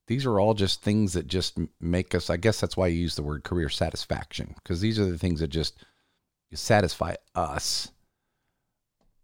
[0.08, 3.16] These are all just things that just make us, I guess that's why you use
[3.16, 5.78] the word career satisfaction, because these are the things that just
[6.54, 7.92] satisfy us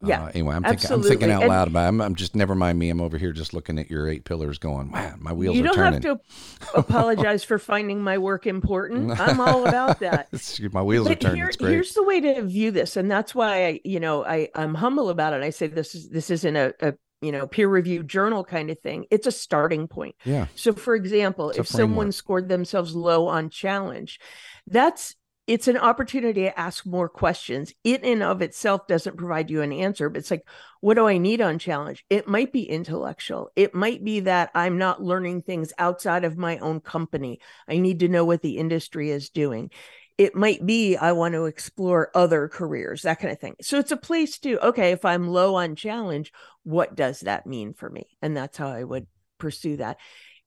[0.01, 0.25] yeah.
[0.25, 1.85] Uh, anyway, I'm thinking, I'm thinking out loud about.
[1.85, 1.87] It.
[1.87, 2.89] I'm, I'm just never mind me.
[2.89, 5.73] I'm over here just looking at your eight pillars, going, "Wow, my wheels you are
[5.73, 9.19] turning." You don't have to apologize for finding my work important.
[9.19, 10.27] I'm all about that.
[10.71, 11.37] my wheels but are turning.
[11.37, 14.75] Here, here's the way to view this, and that's why I, you know, I I'm
[14.75, 15.43] humble about it.
[15.43, 18.77] I say this is this isn't a, a you know peer reviewed journal kind of
[18.81, 23.49] thing it's a starting point yeah so for example if someone scored themselves low on
[23.49, 24.19] challenge
[24.67, 25.15] that's
[25.47, 27.73] it's an opportunity to ask more questions.
[27.83, 30.47] It in of itself doesn't provide you an answer, but it's like,
[30.81, 32.03] what do I need on challenge?
[32.09, 33.51] It might be intellectual.
[33.55, 37.39] It might be that I'm not learning things outside of my own company.
[37.67, 39.69] I need to know what the industry is doing.
[40.17, 43.55] It might be I want to explore other careers, that kind of thing.
[43.61, 46.31] So it's a place to, okay, if I'm low on challenge,
[46.63, 48.17] what does that mean for me?
[48.21, 49.05] And that's how I would
[49.37, 49.97] pursue that.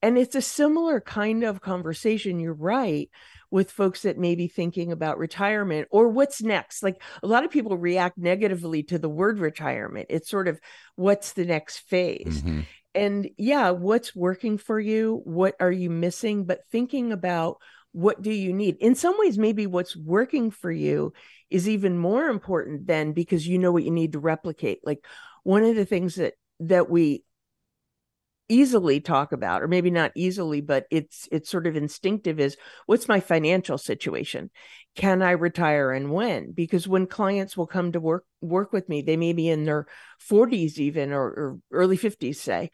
[0.01, 2.41] And it's a similar kind of conversation.
[2.41, 3.11] You're right
[3.51, 6.83] with folks that may be thinking about retirement or what's next.
[6.83, 10.07] Like a lot of people react negatively to the word retirement.
[10.11, 10.61] It's sort of
[10.97, 12.43] what's the next phase.
[12.43, 12.61] Mm-hmm.
[12.95, 15.21] And yeah, what's working for you?
[15.25, 16.45] What are you missing?
[16.45, 17.59] But thinking about
[17.93, 18.77] what do you need?
[18.81, 21.13] In some ways, maybe what's working for you
[21.51, 24.81] is even more important than because you know what you need to replicate.
[24.85, 25.05] Like
[25.43, 27.25] one of the things that that we
[28.49, 32.57] easily talk about or maybe not easily but it's it's sort of instinctive is
[32.87, 34.51] what's my financial situation?
[34.95, 36.53] Can i retire and when?
[36.53, 39.87] Because when clients will come to work work with me they may be in their
[40.31, 42.71] 40s even or, or early 50s say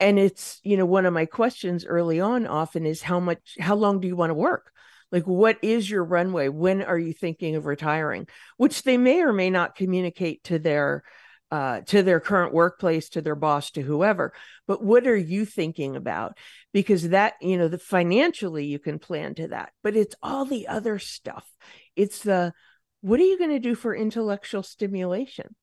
[0.00, 3.74] and it's you know one of my questions early on often is how much how
[3.74, 4.70] long do you want to work?
[5.12, 6.48] Like what is your runway?
[6.48, 8.26] When are you thinking of retiring?
[8.56, 11.04] Which they may or may not communicate to their
[11.50, 14.32] uh, to their current workplace, to their boss, to whoever.
[14.66, 16.36] But what are you thinking about?
[16.72, 20.68] Because that, you know, the financially you can plan to that, but it's all the
[20.68, 21.46] other stuff.
[21.94, 22.52] It's the
[23.00, 25.54] what are you going to do for intellectual stimulation?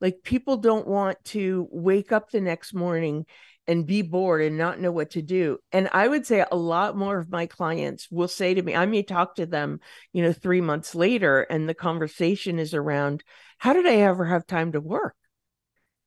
[0.00, 3.26] Like people don't want to wake up the next morning
[3.66, 5.58] and be bored and not know what to do.
[5.70, 8.86] And I would say a lot more of my clients will say to me, I
[8.86, 9.80] may talk to them,
[10.12, 13.22] you know, three months later, and the conversation is around,
[13.58, 15.14] how did I ever have time to work?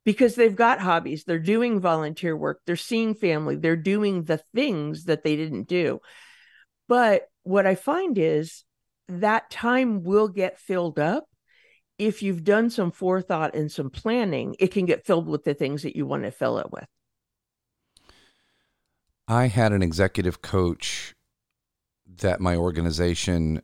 [0.06, 5.04] Because they've got hobbies, they're doing volunteer work, they're seeing family, they're doing the things
[5.04, 6.00] that they didn't do.
[6.88, 8.62] But what I find is
[9.08, 11.26] that time will get filled up
[11.98, 15.82] if you've done some forethought and some planning, it can get filled with the things
[15.82, 16.86] that you want to fill it with.
[19.26, 21.14] I had an executive coach
[22.18, 23.62] that my organization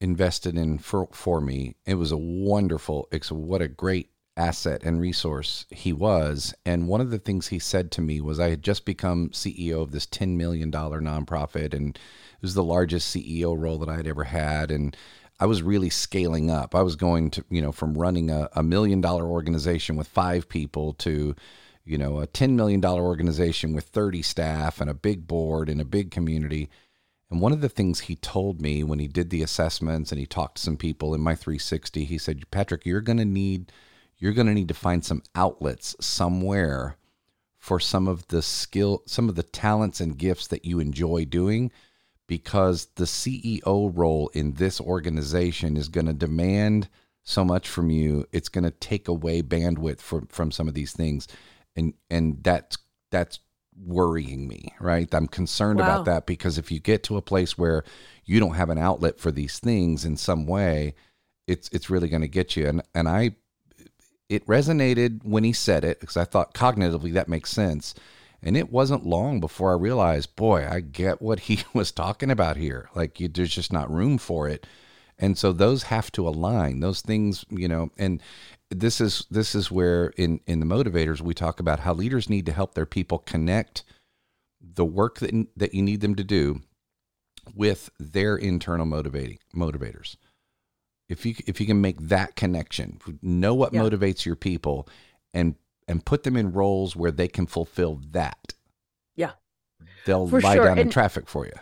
[0.00, 1.76] invested in for, for me.
[1.86, 6.54] It was a wonderful, it's what a great asset and resource he was.
[6.64, 9.82] And one of the things he said to me was I had just become CEO
[9.82, 14.06] of this $10 million nonprofit, and it was the largest CEO role that I had
[14.06, 14.70] ever had.
[14.70, 14.96] And
[15.40, 16.74] I was really scaling up.
[16.74, 20.48] I was going to, you know, from running a, a million dollar organization with five
[20.48, 21.34] people to,
[21.84, 25.84] you know, a $10 million organization with 30 staff and a big board and a
[25.84, 26.70] big community.
[27.30, 30.26] And one of the things he told me when he did the assessments and he
[30.26, 33.70] talked to some people in my 360, he said, Patrick, you're going to need
[34.18, 36.96] you're going to need to find some outlets somewhere
[37.58, 41.70] for some of the skill, some of the talents and gifts that you enjoy doing
[42.26, 46.88] because the CEO role in this organization is going to demand
[47.24, 48.26] so much from you.
[48.32, 51.26] It's going to take away bandwidth from from some of these things.
[51.74, 52.78] And and that's
[53.10, 53.40] that's
[53.84, 55.12] worrying me, right?
[55.14, 55.86] I'm concerned wow.
[55.86, 57.84] about that because if you get to a place where
[58.24, 60.94] you don't have an outlet for these things in some way,
[61.46, 62.66] it's it's really going to get you.
[62.66, 63.36] And and I
[64.28, 67.94] it resonated when he said it because I thought cognitively that makes sense.
[68.42, 72.56] And it wasn't long before I realized, boy, I get what he was talking about
[72.56, 72.88] here.
[72.94, 74.66] Like, you, there's just not room for it.
[75.18, 76.80] And so those have to align.
[76.80, 78.22] Those things, you know, and
[78.70, 82.46] this is this is where in in the motivators we talk about how leaders need
[82.46, 83.82] to help their people connect
[84.60, 86.60] the work that that you need them to do
[87.54, 90.16] with their internal motivating motivators
[91.08, 93.80] if you if you can make that connection, know what yeah.
[93.80, 94.88] motivates your people,
[95.32, 95.54] and
[95.86, 98.54] and put them in roles where they can fulfill that.
[99.16, 99.32] Yeah,
[100.04, 100.64] they'll for lie sure.
[100.64, 101.52] down and, in traffic for you.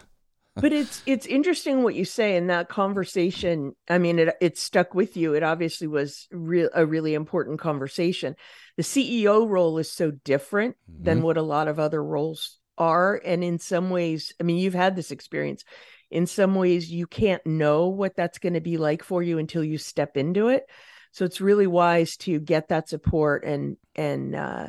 [0.61, 3.77] but it's it's interesting what you say in that conversation.
[3.89, 5.35] I mean, it it stuck with you.
[5.35, 8.37] It obviously was real a really important conversation.
[8.77, 11.05] The CEO role is so different mm-hmm.
[11.05, 14.75] than what a lot of other roles are, and in some ways, I mean, you've
[14.75, 15.63] had this experience
[16.11, 19.65] in some ways you can't know what that's going to be like for you until
[19.65, 20.65] you step into it.
[21.13, 24.67] So it's really wise to get that support and and uh,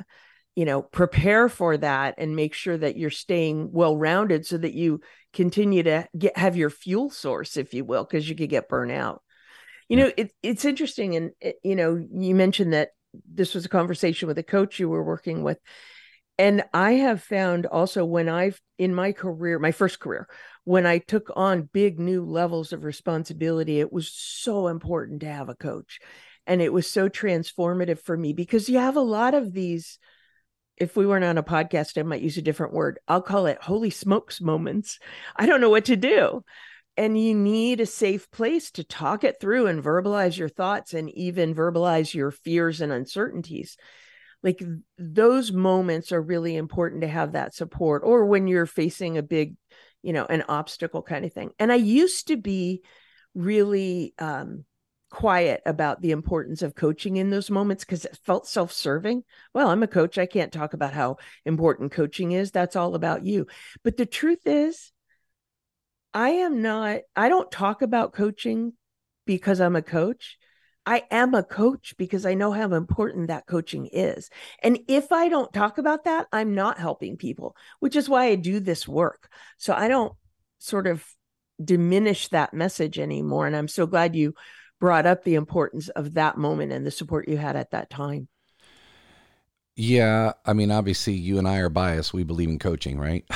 [0.55, 4.73] you know prepare for that and make sure that you're staying well rounded so that
[4.73, 5.01] you
[5.33, 8.91] continue to get have your fuel source if you will because you could get burnt
[8.91, 9.21] out
[9.87, 12.89] you know it, it's interesting and it, you know you mentioned that
[13.31, 15.59] this was a conversation with a coach you were working with.
[16.39, 20.27] And i have found also when i've in my career my first career
[20.67, 25.47] when I took on big new levels of responsibility, it was so important to have
[25.47, 26.01] a coach.
[26.45, 29.97] And it was so transformative for me because you have a lot of these.
[30.75, 32.99] If we weren't on a podcast, I might use a different word.
[33.07, 34.99] I'll call it holy smokes moments.
[35.37, 36.43] I don't know what to do.
[36.97, 41.09] And you need a safe place to talk it through and verbalize your thoughts and
[41.11, 43.77] even verbalize your fears and uncertainties
[44.43, 44.61] like
[44.99, 49.55] those moments are really important to have that support or when you're facing a big
[50.07, 51.51] you know, an obstacle kind of thing.
[51.59, 52.81] And I used to be
[53.35, 54.63] really um,
[55.11, 59.25] quiet about the importance of coaching in those moments because it felt self serving.
[59.53, 60.17] Well, I'm a coach.
[60.17, 62.51] I can't talk about how important coaching is.
[62.51, 63.47] That's all about you.
[63.83, 64.93] But the truth is,
[66.13, 68.71] I am not, I don't talk about coaching
[69.25, 70.37] because I'm a coach.
[70.87, 74.29] I am a coach because I know how important that coaching is.
[74.63, 78.35] And if I don't talk about that, I'm not helping people, which is why I
[78.35, 79.29] do this work.
[79.57, 80.13] So I don't
[80.59, 81.05] sort of
[81.61, 83.47] diminish that message anymore.
[83.47, 84.33] And I'm so glad you
[84.79, 88.29] brought up the importance of that moment and the support you had at that time.
[89.75, 92.13] Yeah, I mean, obviously, you and I are biased.
[92.13, 93.25] We believe in coaching, right?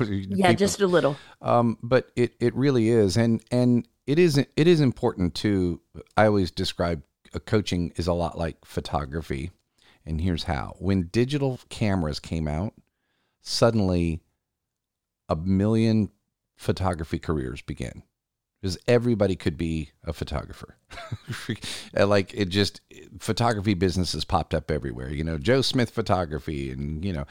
[0.00, 1.16] yeah, People, just a little.
[1.42, 5.80] Um, but it it really is, and and it is it is important to.
[6.16, 7.02] I always describe
[7.34, 9.50] uh, coaching is a lot like photography,
[10.04, 12.74] and here's how: when digital cameras came out,
[13.40, 14.20] suddenly
[15.28, 16.10] a million
[16.56, 18.02] photography careers began
[18.60, 20.76] because everybody could be a photographer.
[21.94, 22.80] like it just
[23.18, 25.10] photography businesses popped up everywhere.
[25.10, 27.26] You know, Joe Smith photography and you know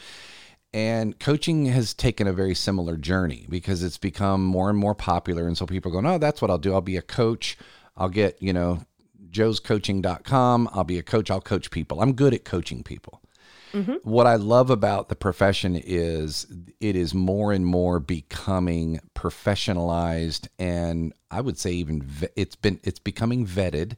[0.74, 5.48] and coaching has taken a very similar journey because it's become more and more popular
[5.48, 6.74] and so people are going, "Oh, that's what I'll do.
[6.74, 7.58] I'll be a coach.
[7.98, 8.82] I'll get, you know,
[9.32, 10.70] joescoaching.com.
[10.74, 11.30] I'll be a coach.
[11.32, 12.02] I'll coach people.
[12.02, 13.22] I'm good at coaching people."
[13.74, 13.94] Mm-hmm.
[14.04, 16.48] What I love about the profession is
[16.80, 23.00] it is more and more becoming professionalized, and I would say even it's been it's
[23.00, 23.98] becoming vetted,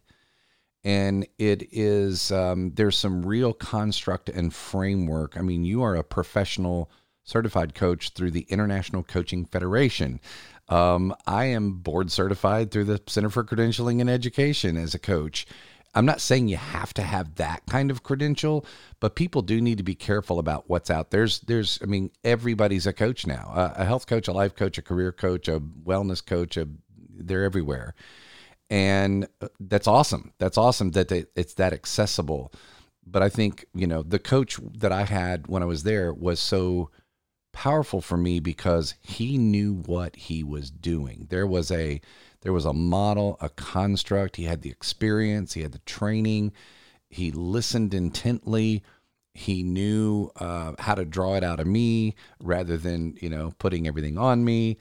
[0.84, 5.38] and it is um, there's some real construct and framework.
[5.38, 6.92] I mean, you are a professional
[7.24, 10.20] certified coach through the International Coaching Federation.
[10.70, 15.46] Um, I am board certified through the Center for Credentialing and Education as a coach.
[15.94, 18.66] I'm not saying you have to have that kind of credential,
[19.02, 21.12] but people do need to be careful about what's out.
[21.12, 23.52] There's, there's, I mean, everybody's a coach now.
[23.76, 26.56] a health coach, a life coach, a career coach, a wellness coach.
[26.56, 26.68] A,
[27.14, 27.94] they're everywhere,
[28.72, 30.34] and uh, that's awesome.
[30.40, 32.52] That's awesome that they, it's that accessible.
[33.06, 36.40] But I think you know the coach that I had when I was there was
[36.40, 36.90] so
[37.52, 41.28] powerful for me because he knew what he was doing.
[41.30, 42.00] There was a
[42.42, 44.38] there was a model, a construct.
[44.38, 46.54] He had the experience, he had the training,
[47.10, 48.84] he listened intently.
[49.34, 53.88] He knew uh, how to draw it out of me rather than, you know, putting
[53.88, 54.78] everything on me.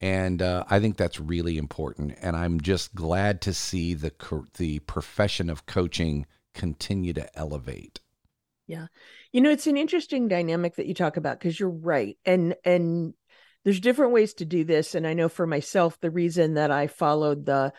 [0.00, 2.18] And uh, I think that's really important.
[2.20, 4.12] And I'm just glad to see the
[4.58, 8.00] the profession of coaching continue to elevate.
[8.66, 8.86] Yeah.
[9.32, 12.16] You know, it's an interesting dynamic that you talk about because you're right.
[12.24, 13.14] And and
[13.64, 14.94] there's different ways to do this.
[14.94, 17.72] And I know for myself, the reason that I followed the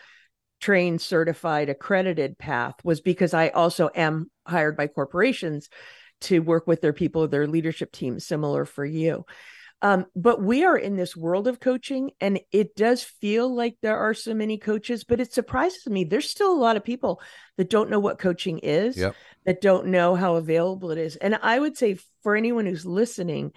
[0.60, 5.68] trained, certified, accredited path was because I also am hired by corporations
[6.22, 9.24] to work with their people, their leadership teams, similar for you.
[9.82, 13.98] Um, but we are in this world of coaching, and it does feel like there
[13.98, 16.04] are so many coaches, but it surprises me.
[16.04, 17.20] There's still a lot of people
[17.58, 19.14] that don't know what coaching is, yep.
[19.44, 21.16] that don't know how available it is.
[21.16, 23.52] And I would say for anyone who's listening,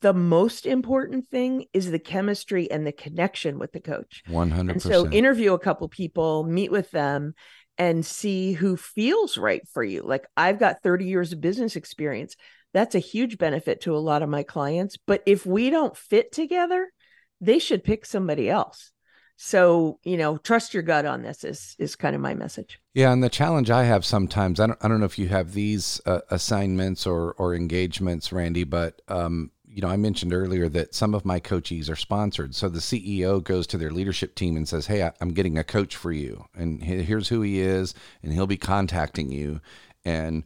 [0.00, 4.22] the most important thing is the chemistry and the connection with the coach.
[4.28, 4.70] 100%.
[4.70, 7.34] And so interview a couple people, meet with them
[7.78, 10.02] and see who feels right for you.
[10.02, 12.36] Like I've got 30 years of business experience.
[12.72, 16.32] That's a huge benefit to a lot of my clients, but if we don't fit
[16.32, 16.92] together,
[17.40, 18.92] they should pick somebody else.
[19.36, 22.78] So, you know, trust your gut on this is is kind of my message.
[22.92, 25.54] Yeah, and the challenge I have sometimes, I don't, I don't know if you have
[25.54, 30.94] these uh, assignments or or engagements, Randi, but um, you know, I mentioned earlier that
[30.94, 32.54] some of my coachees are sponsored.
[32.56, 35.94] So the CEO goes to their leadership team and says, Hey, I'm getting a coach
[35.94, 36.44] for you.
[36.54, 37.94] And here's who he is.
[38.22, 39.60] And he'll be contacting you.
[40.04, 40.44] And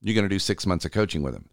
[0.00, 1.48] you're going to do six months of coaching with him.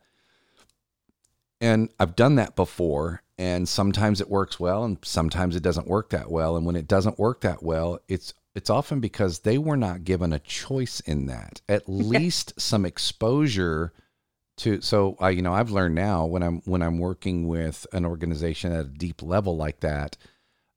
[1.64, 3.22] And I've done that before.
[3.38, 6.56] And sometimes it works well and sometimes it doesn't work that well.
[6.56, 10.32] And when it doesn't work that well, it's it's often because they were not given
[10.32, 11.62] a choice in that.
[11.68, 13.92] At least some exposure
[14.58, 18.06] to so I you know I've learned now when I'm when I'm working with an
[18.06, 20.16] organization at a deep level like that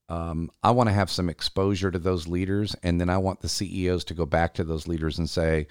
[0.09, 3.51] um, I want to have some exposure to those leaders and then I want the
[3.51, 5.67] CEOs to go back to those leaders and say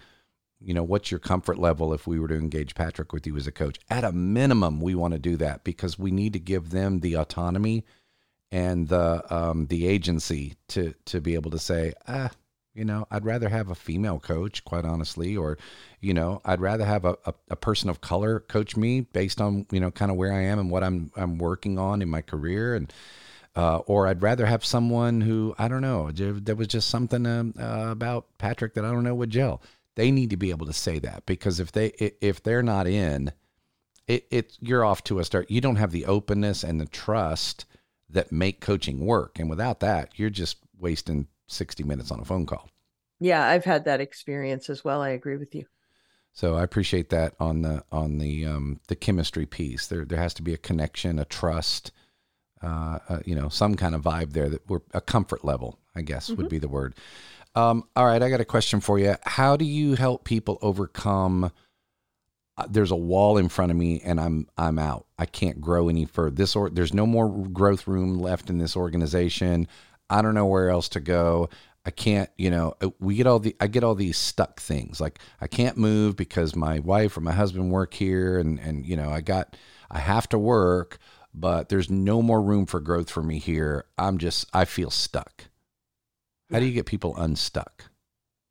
[0.65, 3.47] you know what's your comfort level if we were to engage Patrick with you as
[3.47, 6.71] a coach at a minimum we want to do that because we need to give
[6.71, 7.85] them the autonomy
[8.51, 12.31] and the um, the agency to to be able to say ah
[12.75, 15.57] you know, I'd rather have a female coach, quite honestly, or,
[16.01, 19.65] you know, I'd rather have a, a, a, person of color coach me based on,
[19.71, 22.21] you know, kind of where I am and what I'm I'm working on in my
[22.21, 22.75] career.
[22.75, 22.91] And
[23.55, 27.45] uh, or I'd rather have someone who, I don't know, there was just something uh,
[27.57, 29.61] uh, about Patrick that I don't know would gel.
[29.95, 31.87] They need to be able to say that because if they
[32.21, 33.31] if they're not in,
[34.07, 35.49] it, it you're off to a start.
[35.49, 37.65] You don't have the openness and the trust
[38.09, 39.39] that make coaching work.
[39.39, 42.69] And without that, you're just wasting 60 minutes on a phone call.
[43.19, 45.01] Yeah, I've had that experience as well.
[45.01, 45.65] I agree with you.
[46.33, 49.87] So I appreciate that on the on the um, the chemistry piece.
[49.87, 51.93] There there has to be a connection, a trust,
[52.61, 55.79] uh, uh, you know, some kind of vibe there that we're a comfort level.
[55.95, 56.41] I guess mm-hmm.
[56.41, 56.95] would be the word.
[57.55, 59.15] Um, all right, I got a question for you.
[59.23, 61.51] How do you help people overcome?
[62.57, 65.07] Uh, there's a wall in front of me, and I'm I'm out.
[65.17, 66.35] I can't grow any further.
[66.35, 69.67] This or there's no more growth room left in this organization.
[70.09, 71.49] I don't know where else to go.
[71.85, 74.99] I can't, you know, uh, we get all the I get all these stuck things.
[74.99, 78.97] Like I can't move because my wife or my husband work here and and you
[78.97, 79.55] know, I got
[79.89, 80.97] I have to work,
[81.33, 83.85] but there's no more room for growth for me here.
[83.97, 85.45] I'm just I feel stuck.
[86.51, 87.85] How do you get people unstuck?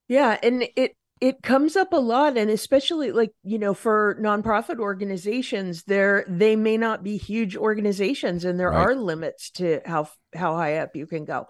[0.09, 4.79] Yeah, and it it comes up a lot and especially like you know for nonprofit
[4.79, 8.89] organizations there they may not be huge organizations and there right.
[8.89, 11.47] are limits to how how high up you can go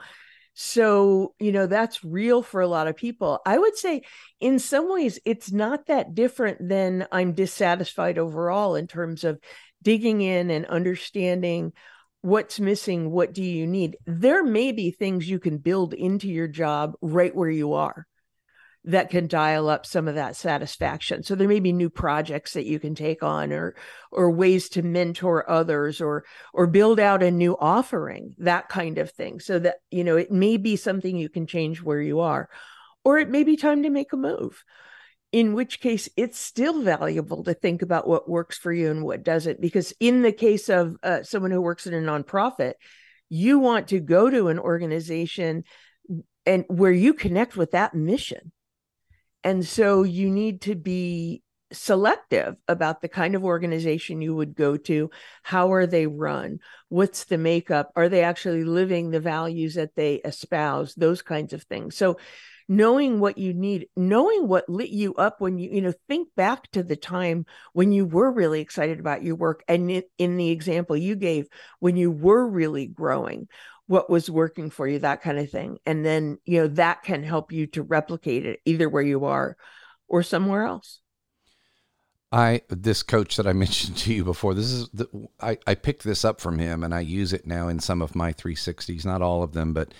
[0.52, 4.02] so you know that's real for a lot of people i would say
[4.38, 9.40] in some ways it's not that different than i'm dissatisfied overall in terms of
[9.82, 11.72] digging in and understanding
[12.24, 16.48] what's missing what do you need there may be things you can build into your
[16.48, 18.06] job right where you are
[18.84, 21.22] that can dial up some of that satisfaction.
[21.22, 23.74] So there may be new projects that you can take on or
[24.12, 29.10] or ways to mentor others or or build out a new offering, that kind of
[29.10, 29.40] thing.
[29.40, 32.48] So that you know, it may be something you can change where you are
[33.04, 34.62] or it may be time to make a move.
[35.34, 39.24] In which case it's still valuable to think about what works for you and what
[39.24, 42.74] doesn't because in the case of uh, someone who works in a nonprofit,
[43.28, 45.64] you want to go to an organization
[46.46, 48.52] and where you connect with that mission
[49.42, 54.76] and so you need to be selective about the kind of organization you would go
[54.76, 55.10] to.
[55.42, 56.60] How are they run?
[56.90, 57.90] What's the makeup?
[57.96, 60.94] Are they actually living the values that they espouse?
[60.94, 61.96] Those kinds of things.
[61.96, 62.18] So
[62.68, 66.70] knowing what you need knowing what lit you up when you you know think back
[66.70, 67.44] to the time
[67.74, 71.46] when you were really excited about your work and in, in the example you gave
[71.80, 73.46] when you were really growing
[73.86, 75.78] what was working for you, that kind of thing.
[75.84, 79.56] And then, you know, that can help you to replicate it either where you are
[80.08, 81.00] or somewhere else.
[82.32, 84.54] I this coach that I mentioned to you before.
[84.54, 85.08] This is the,
[85.40, 88.14] I I picked this up from him and I use it now in some of
[88.14, 89.92] my 360s, not all of them, but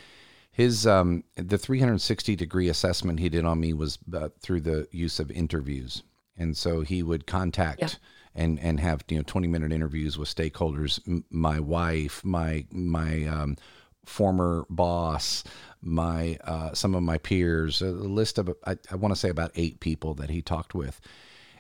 [0.55, 5.19] his um the 360 degree assessment he did on me was uh, through the use
[5.19, 6.05] of interviews.
[6.37, 7.89] And so he would contact yeah.
[8.37, 13.25] and and have you know 20 minute interviews with stakeholders M- my wife my my
[13.25, 13.57] um,
[14.07, 15.43] former boss
[15.83, 19.51] my uh, some of my peers a list of I, I want to say about
[19.57, 21.01] eight people that he talked with.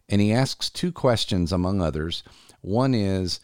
[0.08, 2.22] And he asks two questions among others.
[2.60, 3.40] One is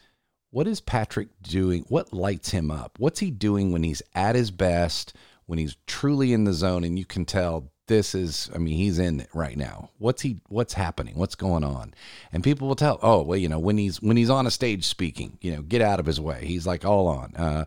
[0.51, 1.83] what is patrick doing?
[1.89, 2.97] What lights him up?
[2.99, 5.13] What's he doing when he's at his best
[5.51, 8.99] when he's truly in the zone and you can tell this is i mean he's
[8.99, 9.89] in it right now.
[9.97, 11.15] What's he what's happening?
[11.15, 11.93] What's going on?
[12.31, 14.85] And people will tell oh well you know when he's when he's on a stage
[14.85, 16.45] speaking you know get out of his way.
[16.45, 17.35] He's like all on.
[17.35, 17.65] Uh,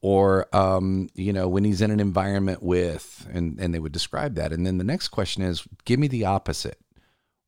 [0.00, 4.36] or um, you know when he's in an environment with and and they would describe
[4.36, 4.52] that.
[4.52, 6.78] And then the next question is give me the opposite.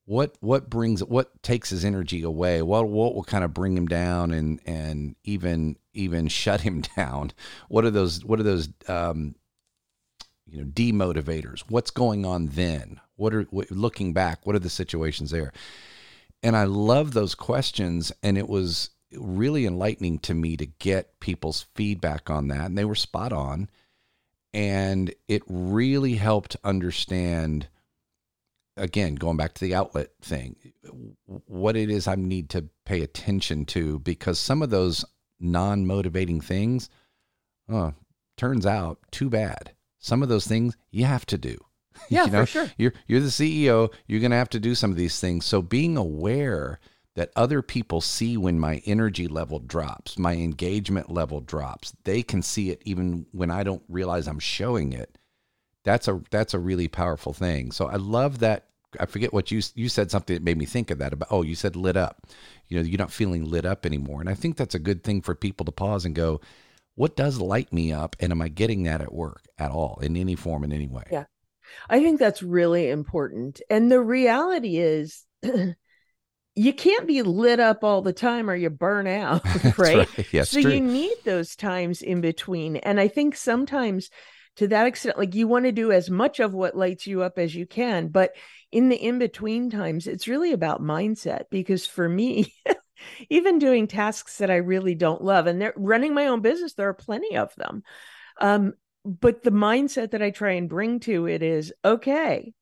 [0.04, 2.60] What what brings what takes his energy away?
[2.60, 7.30] What what will kind of bring him down and and even even shut him down?
[7.68, 9.36] What are those what are those um,
[10.56, 11.60] you know demotivators.
[11.68, 12.98] What's going on then?
[13.16, 15.52] What are what, looking back what are the situations there?
[16.42, 21.66] And i love those questions and it was really enlightening to me to get people's
[21.74, 23.68] feedback on that and they were spot on.
[24.54, 27.68] And it really helped understand
[28.78, 30.54] again going back to the outlet thing
[31.24, 35.02] what it is i need to pay attention to because some of those
[35.40, 36.90] non-motivating things
[37.70, 37.94] oh,
[38.36, 39.72] turns out too bad
[40.06, 41.58] some of those things you have to do.
[42.10, 42.70] Yeah, you know, for sure.
[42.76, 43.90] You're you're the CEO.
[44.06, 45.46] You're going to have to do some of these things.
[45.46, 46.78] So being aware
[47.14, 51.94] that other people see when my energy level drops, my engagement level drops.
[52.04, 55.16] They can see it even when I don't realize I'm showing it.
[55.84, 57.72] That's a that's a really powerful thing.
[57.72, 58.66] So I love that.
[59.00, 61.28] I forget what you you said something that made me think of that about.
[61.30, 62.28] Oh, you said lit up.
[62.68, 65.22] You know, you're not feeling lit up anymore, and I think that's a good thing
[65.22, 66.42] for people to pause and go
[66.96, 70.16] what does light me up and am i getting that at work at all in
[70.16, 71.04] any form in any way?
[71.10, 71.24] Yeah.
[71.88, 73.60] I think that's really important.
[73.70, 75.24] And the reality is
[76.54, 79.44] you can't be lit up all the time or you burn out
[79.78, 80.32] right, right.
[80.32, 80.72] Yes, so true.
[80.72, 82.76] you need those times in between.
[82.76, 84.10] And i think sometimes
[84.56, 87.38] to that extent like you want to do as much of what lights you up
[87.38, 88.32] as you can but
[88.72, 92.54] in the in between times it's really about mindset because for me
[93.30, 95.46] even doing tasks that I really don't love.
[95.46, 97.82] And they're running my own business, there are plenty of them.
[98.40, 98.74] Um,
[99.04, 102.52] but the mindset that I try and bring to it is okay,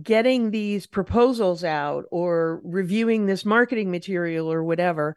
[0.00, 5.16] getting these proposals out or reviewing this marketing material or whatever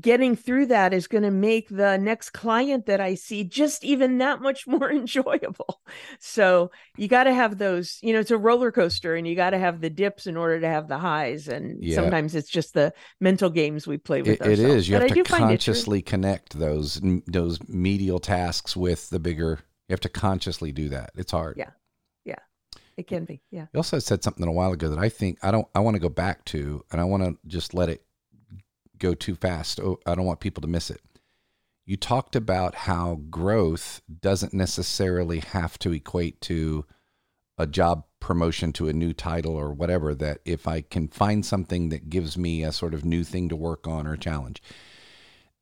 [0.00, 4.18] getting through that is going to make the next client that I see just even
[4.18, 5.80] that much more enjoyable.
[6.18, 9.50] So you got to have those, you know, it's a roller coaster and you got
[9.50, 11.48] to have the dips in order to have the highs.
[11.48, 11.94] And yeah.
[11.94, 14.40] sometimes it's just the mental games we play with.
[14.40, 14.88] it, it is.
[14.88, 19.92] You but have I to consciously connect those, those medial tasks with the bigger, You
[19.92, 21.10] have to consciously do that.
[21.16, 21.56] It's hard.
[21.58, 21.70] Yeah.
[22.24, 22.38] Yeah.
[22.96, 23.42] It can be.
[23.50, 23.66] Yeah.
[23.74, 26.00] You also said something a while ago that I think I don't I want to
[26.00, 28.02] go back to and I want to just let it
[29.02, 29.80] go too fast.
[29.80, 31.00] Oh, I don't want people to miss it.
[31.84, 36.86] You talked about how growth doesn't necessarily have to equate to
[37.58, 41.88] a job promotion to a new title or whatever that if I can find something
[41.88, 44.62] that gives me a sort of new thing to work on or challenge.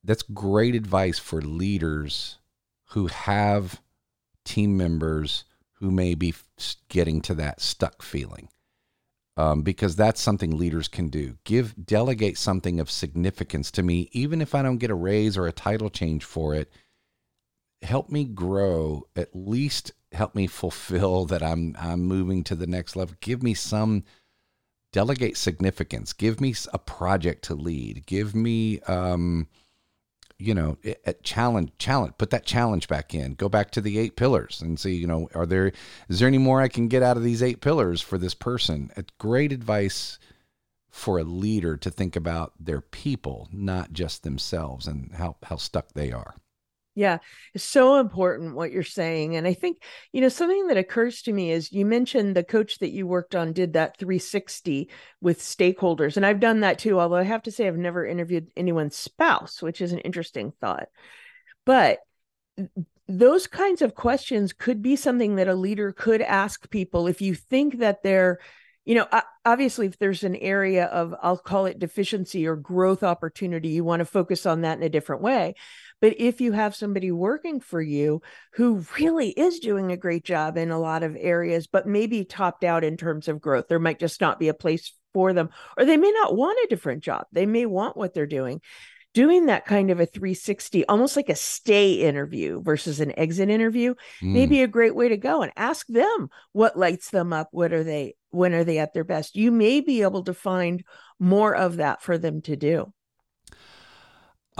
[0.05, 2.39] That's great advice for leaders
[2.91, 3.81] who have
[4.45, 5.45] team members
[5.79, 6.35] who may be
[6.89, 8.51] getting to that stuck feeling.
[9.41, 11.39] Um, because that's something leaders can do.
[11.45, 15.47] Give, delegate something of significance to me, even if I don't get a raise or
[15.47, 16.71] a title change for it.
[17.81, 22.97] Help me grow, at least help me fulfill that I'm I'm moving to the next
[22.97, 23.17] level.
[23.21, 24.05] Give me some
[24.93, 26.13] delegate significance.
[26.13, 28.05] Give me a project to lead.
[28.05, 29.49] Give me um,
[30.41, 33.35] you know, a challenge, challenge, put that challenge back in.
[33.35, 35.73] Go back to the eight pillars and see, you know, are there,
[36.09, 38.91] is there any more I can get out of these eight pillars for this person?
[38.97, 40.19] It's great advice
[40.89, 45.93] for a leader to think about their people, not just themselves and how, how stuck
[45.93, 46.35] they are.
[46.95, 47.19] Yeah,
[47.55, 49.37] it's so important what you're saying.
[49.37, 49.83] And I think,
[50.13, 53.35] you know, something that occurs to me is you mentioned the coach that you worked
[53.37, 56.17] on did that 360 with stakeholders.
[56.17, 59.63] And I've done that too, although I have to say I've never interviewed anyone's spouse,
[59.63, 60.89] which is an interesting thought.
[61.65, 62.01] But
[63.09, 67.35] those kinds of questions could be something that a leader could ask people if you
[67.35, 68.39] think that they're
[68.85, 69.07] you know
[69.45, 74.01] obviously if there's an area of i'll call it deficiency or growth opportunity you want
[74.01, 75.55] to focus on that in a different way
[76.01, 78.23] but if you have somebody working for you
[78.55, 82.65] who really is doing a great job in a lot of areas, but maybe topped
[82.65, 85.85] out in terms of growth, there might just not be a place for them, or
[85.85, 87.27] they may not want a different job.
[87.33, 88.61] They may want what they're doing.
[89.13, 93.97] Doing that kind of a 360, almost like a stay interview versus an exit interview,
[94.23, 94.33] mm.
[94.33, 97.49] may be a great way to go and ask them what lights them up.
[97.51, 99.35] What are they, when are they at their best?
[99.35, 100.85] You may be able to find
[101.19, 102.93] more of that for them to do.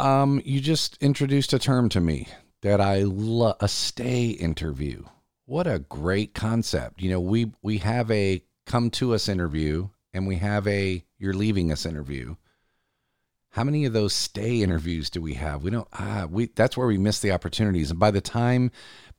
[0.01, 2.27] Um, you just introduced a term to me
[2.63, 5.05] that I love a stay interview.
[5.45, 7.03] What a great concept.
[7.03, 11.35] You know, we we have a come to us interview and we have a you're
[11.35, 12.37] leaving us interview.
[13.51, 15.63] How many of those stay interviews do we have?
[15.63, 17.91] We don't ah we that's where we miss the opportunities.
[17.91, 18.71] And by the time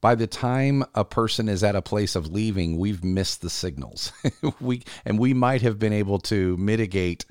[0.01, 4.11] by the time a person is at a place of leaving, we've missed the signals.
[4.59, 7.25] we and we might have been able to mitigate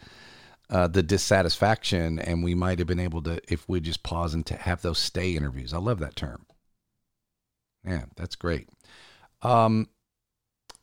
[0.70, 4.46] uh, the dissatisfaction, and we might have been able to, if we just pause and
[4.46, 5.74] to have those stay interviews.
[5.74, 6.46] I love that term.
[7.86, 8.68] Yeah, that's great.
[9.42, 9.88] Um,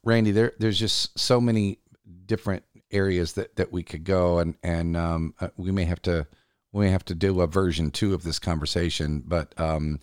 [0.04, 1.80] Randi, there, there's just so many
[2.26, 6.28] different areas that, that we could go, and and um, uh, we may have to
[6.72, 10.00] we may have to do a version two of this conversation, but um,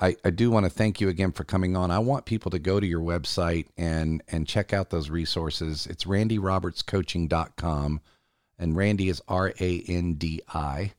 [0.00, 1.90] I, I do want to thank you again for coming on.
[1.90, 5.86] I want people to go to your website and and check out those resources.
[5.86, 8.00] It's randirobertscoaching.com.
[8.62, 10.92] And Randi is R A N D I,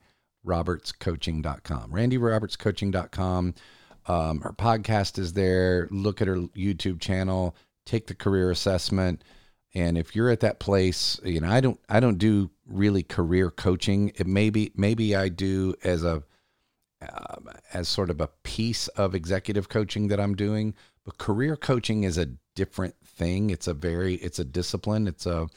[0.46, 1.92] robertscoaching.com.
[1.92, 3.54] RandiRobertsCoaching.com.
[4.06, 5.88] Um, her podcast is there.
[5.90, 7.56] Look at her YouTube channel.
[7.86, 9.24] Take the career assessment.
[9.74, 13.50] And if you're at that place, you know, I don't, I don't do really career
[13.50, 14.12] coaching.
[14.18, 16.22] It maybe, maybe I do as a,
[17.02, 17.36] uh,
[17.74, 20.74] as sort of a piece of executive coaching that I'm doing.
[21.06, 23.50] But career coaching is a different thing.
[23.50, 25.08] It's a very, it's a discipline.
[25.08, 25.48] It's a,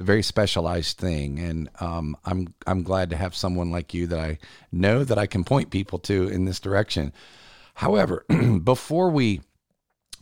[0.00, 4.18] a very specialized thing, and um, I'm I'm glad to have someone like you that
[4.18, 4.38] I
[4.72, 7.12] know that I can point people to in this direction.
[7.74, 8.24] However,
[8.64, 9.42] before we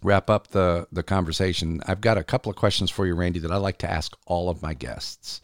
[0.02, 3.52] wrap up the the conversation, I've got a couple of questions for you, Randi, that
[3.52, 5.40] I like to ask all of my guests.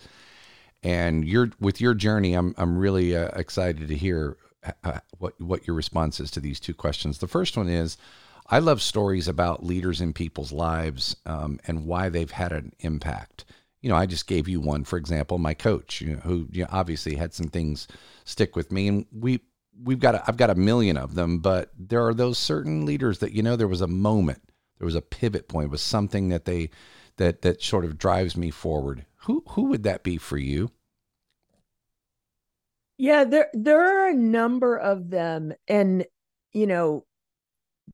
[0.82, 4.36] And you're with your journey, I'm I'm really uh, excited to hear
[4.82, 7.18] uh, what what your response is to these two questions.
[7.18, 7.96] The first one is.
[8.46, 13.46] I love stories about leaders in people's lives um, and why they've had an impact
[13.84, 16.62] you know, I just gave you one, for example, my coach, you know, who you
[16.62, 17.86] know, obviously had some things
[18.24, 19.40] stick with me, and we
[19.78, 23.18] we've got a, I've got a million of them, but there are those certain leaders
[23.18, 24.42] that you know there was a moment,
[24.78, 26.70] there was a pivot point, was something that they
[27.18, 29.04] that that sort of drives me forward.
[29.26, 30.70] Who who would that be for you?
[32.96, 36.06] Yeah, there there are a number of them, and
[36.54, 37.04] you know,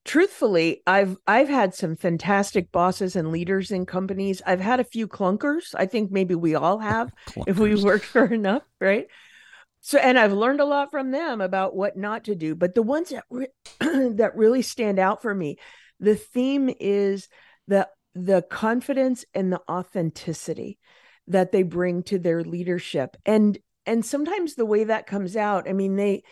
[0.05, 4.41] truthfully i've i've had some fantastic bosses and leaders in companies.
[4.47, 5.75] I've had a few clunkers.
[5.75, 7.13] I think maybe we all have
[7.47, 9.07] if we work for enough right?
[9.83, 12.83] So and i've learned a lot from them about what not to do but the
[12.83, 13.49] ones that re-
[13.81, 15.57] that really stand out for me
[15.99, 17.29] the theme is
[17.67, 20.79] the the confidence and the authenticity
[21.29, 23.17] that they bring to their leadership.
[23.25, 26.23] And and sometimes the way that comes out i mean they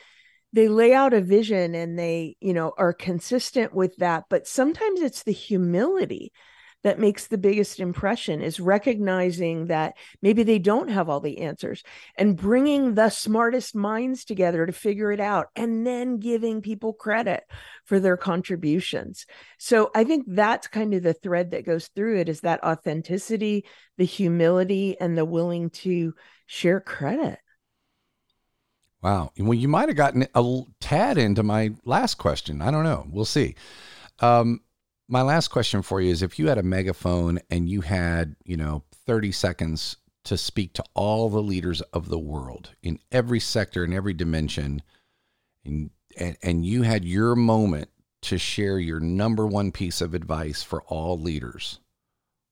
[0.53, 5.01] they lay out a vision and they you know are consistent with that but sometimes
[5.01, 6.33] it's the humility
[6.85, 11.83] that makes the biggest impression is recognizing that maybe they don't have all the answers
[12.17, 17.43] and bringing the smartest minds together to figure it out and then giving people credit
[17.85, 19.27] for their contributions.
[19.59, 23.65] So I think that's kind of the thread that goes through it is that authenticity,
[23.97, 26.15] the humility and the willing to
[26.47, 27.39] share credit.
[29.03, 29.31] Wow.
[29.39, 32.61] Well, you might have gotten a tad into my last question.
[32.61, 33.07] I don't know.
[33.11, 33.55] We'll see.
[34.21, 34.61] Um,
[35.09, 38.57] my last question for you is if you had a megaphone and you had, you
[38.57, 39.97] know, 30 seconds
[40.29, 44.83] to speak to all the leaders of the world in every sector in every dimension
[45.65, 45.89] and,
[46.19, 47.89] and and you had your moment
[48.21, 51.81] to share your number one piece of advice for all leaders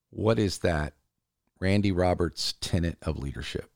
[0.09, 0.95] what is that
[1.61, 3.71] Randi Roberts tenet of leadership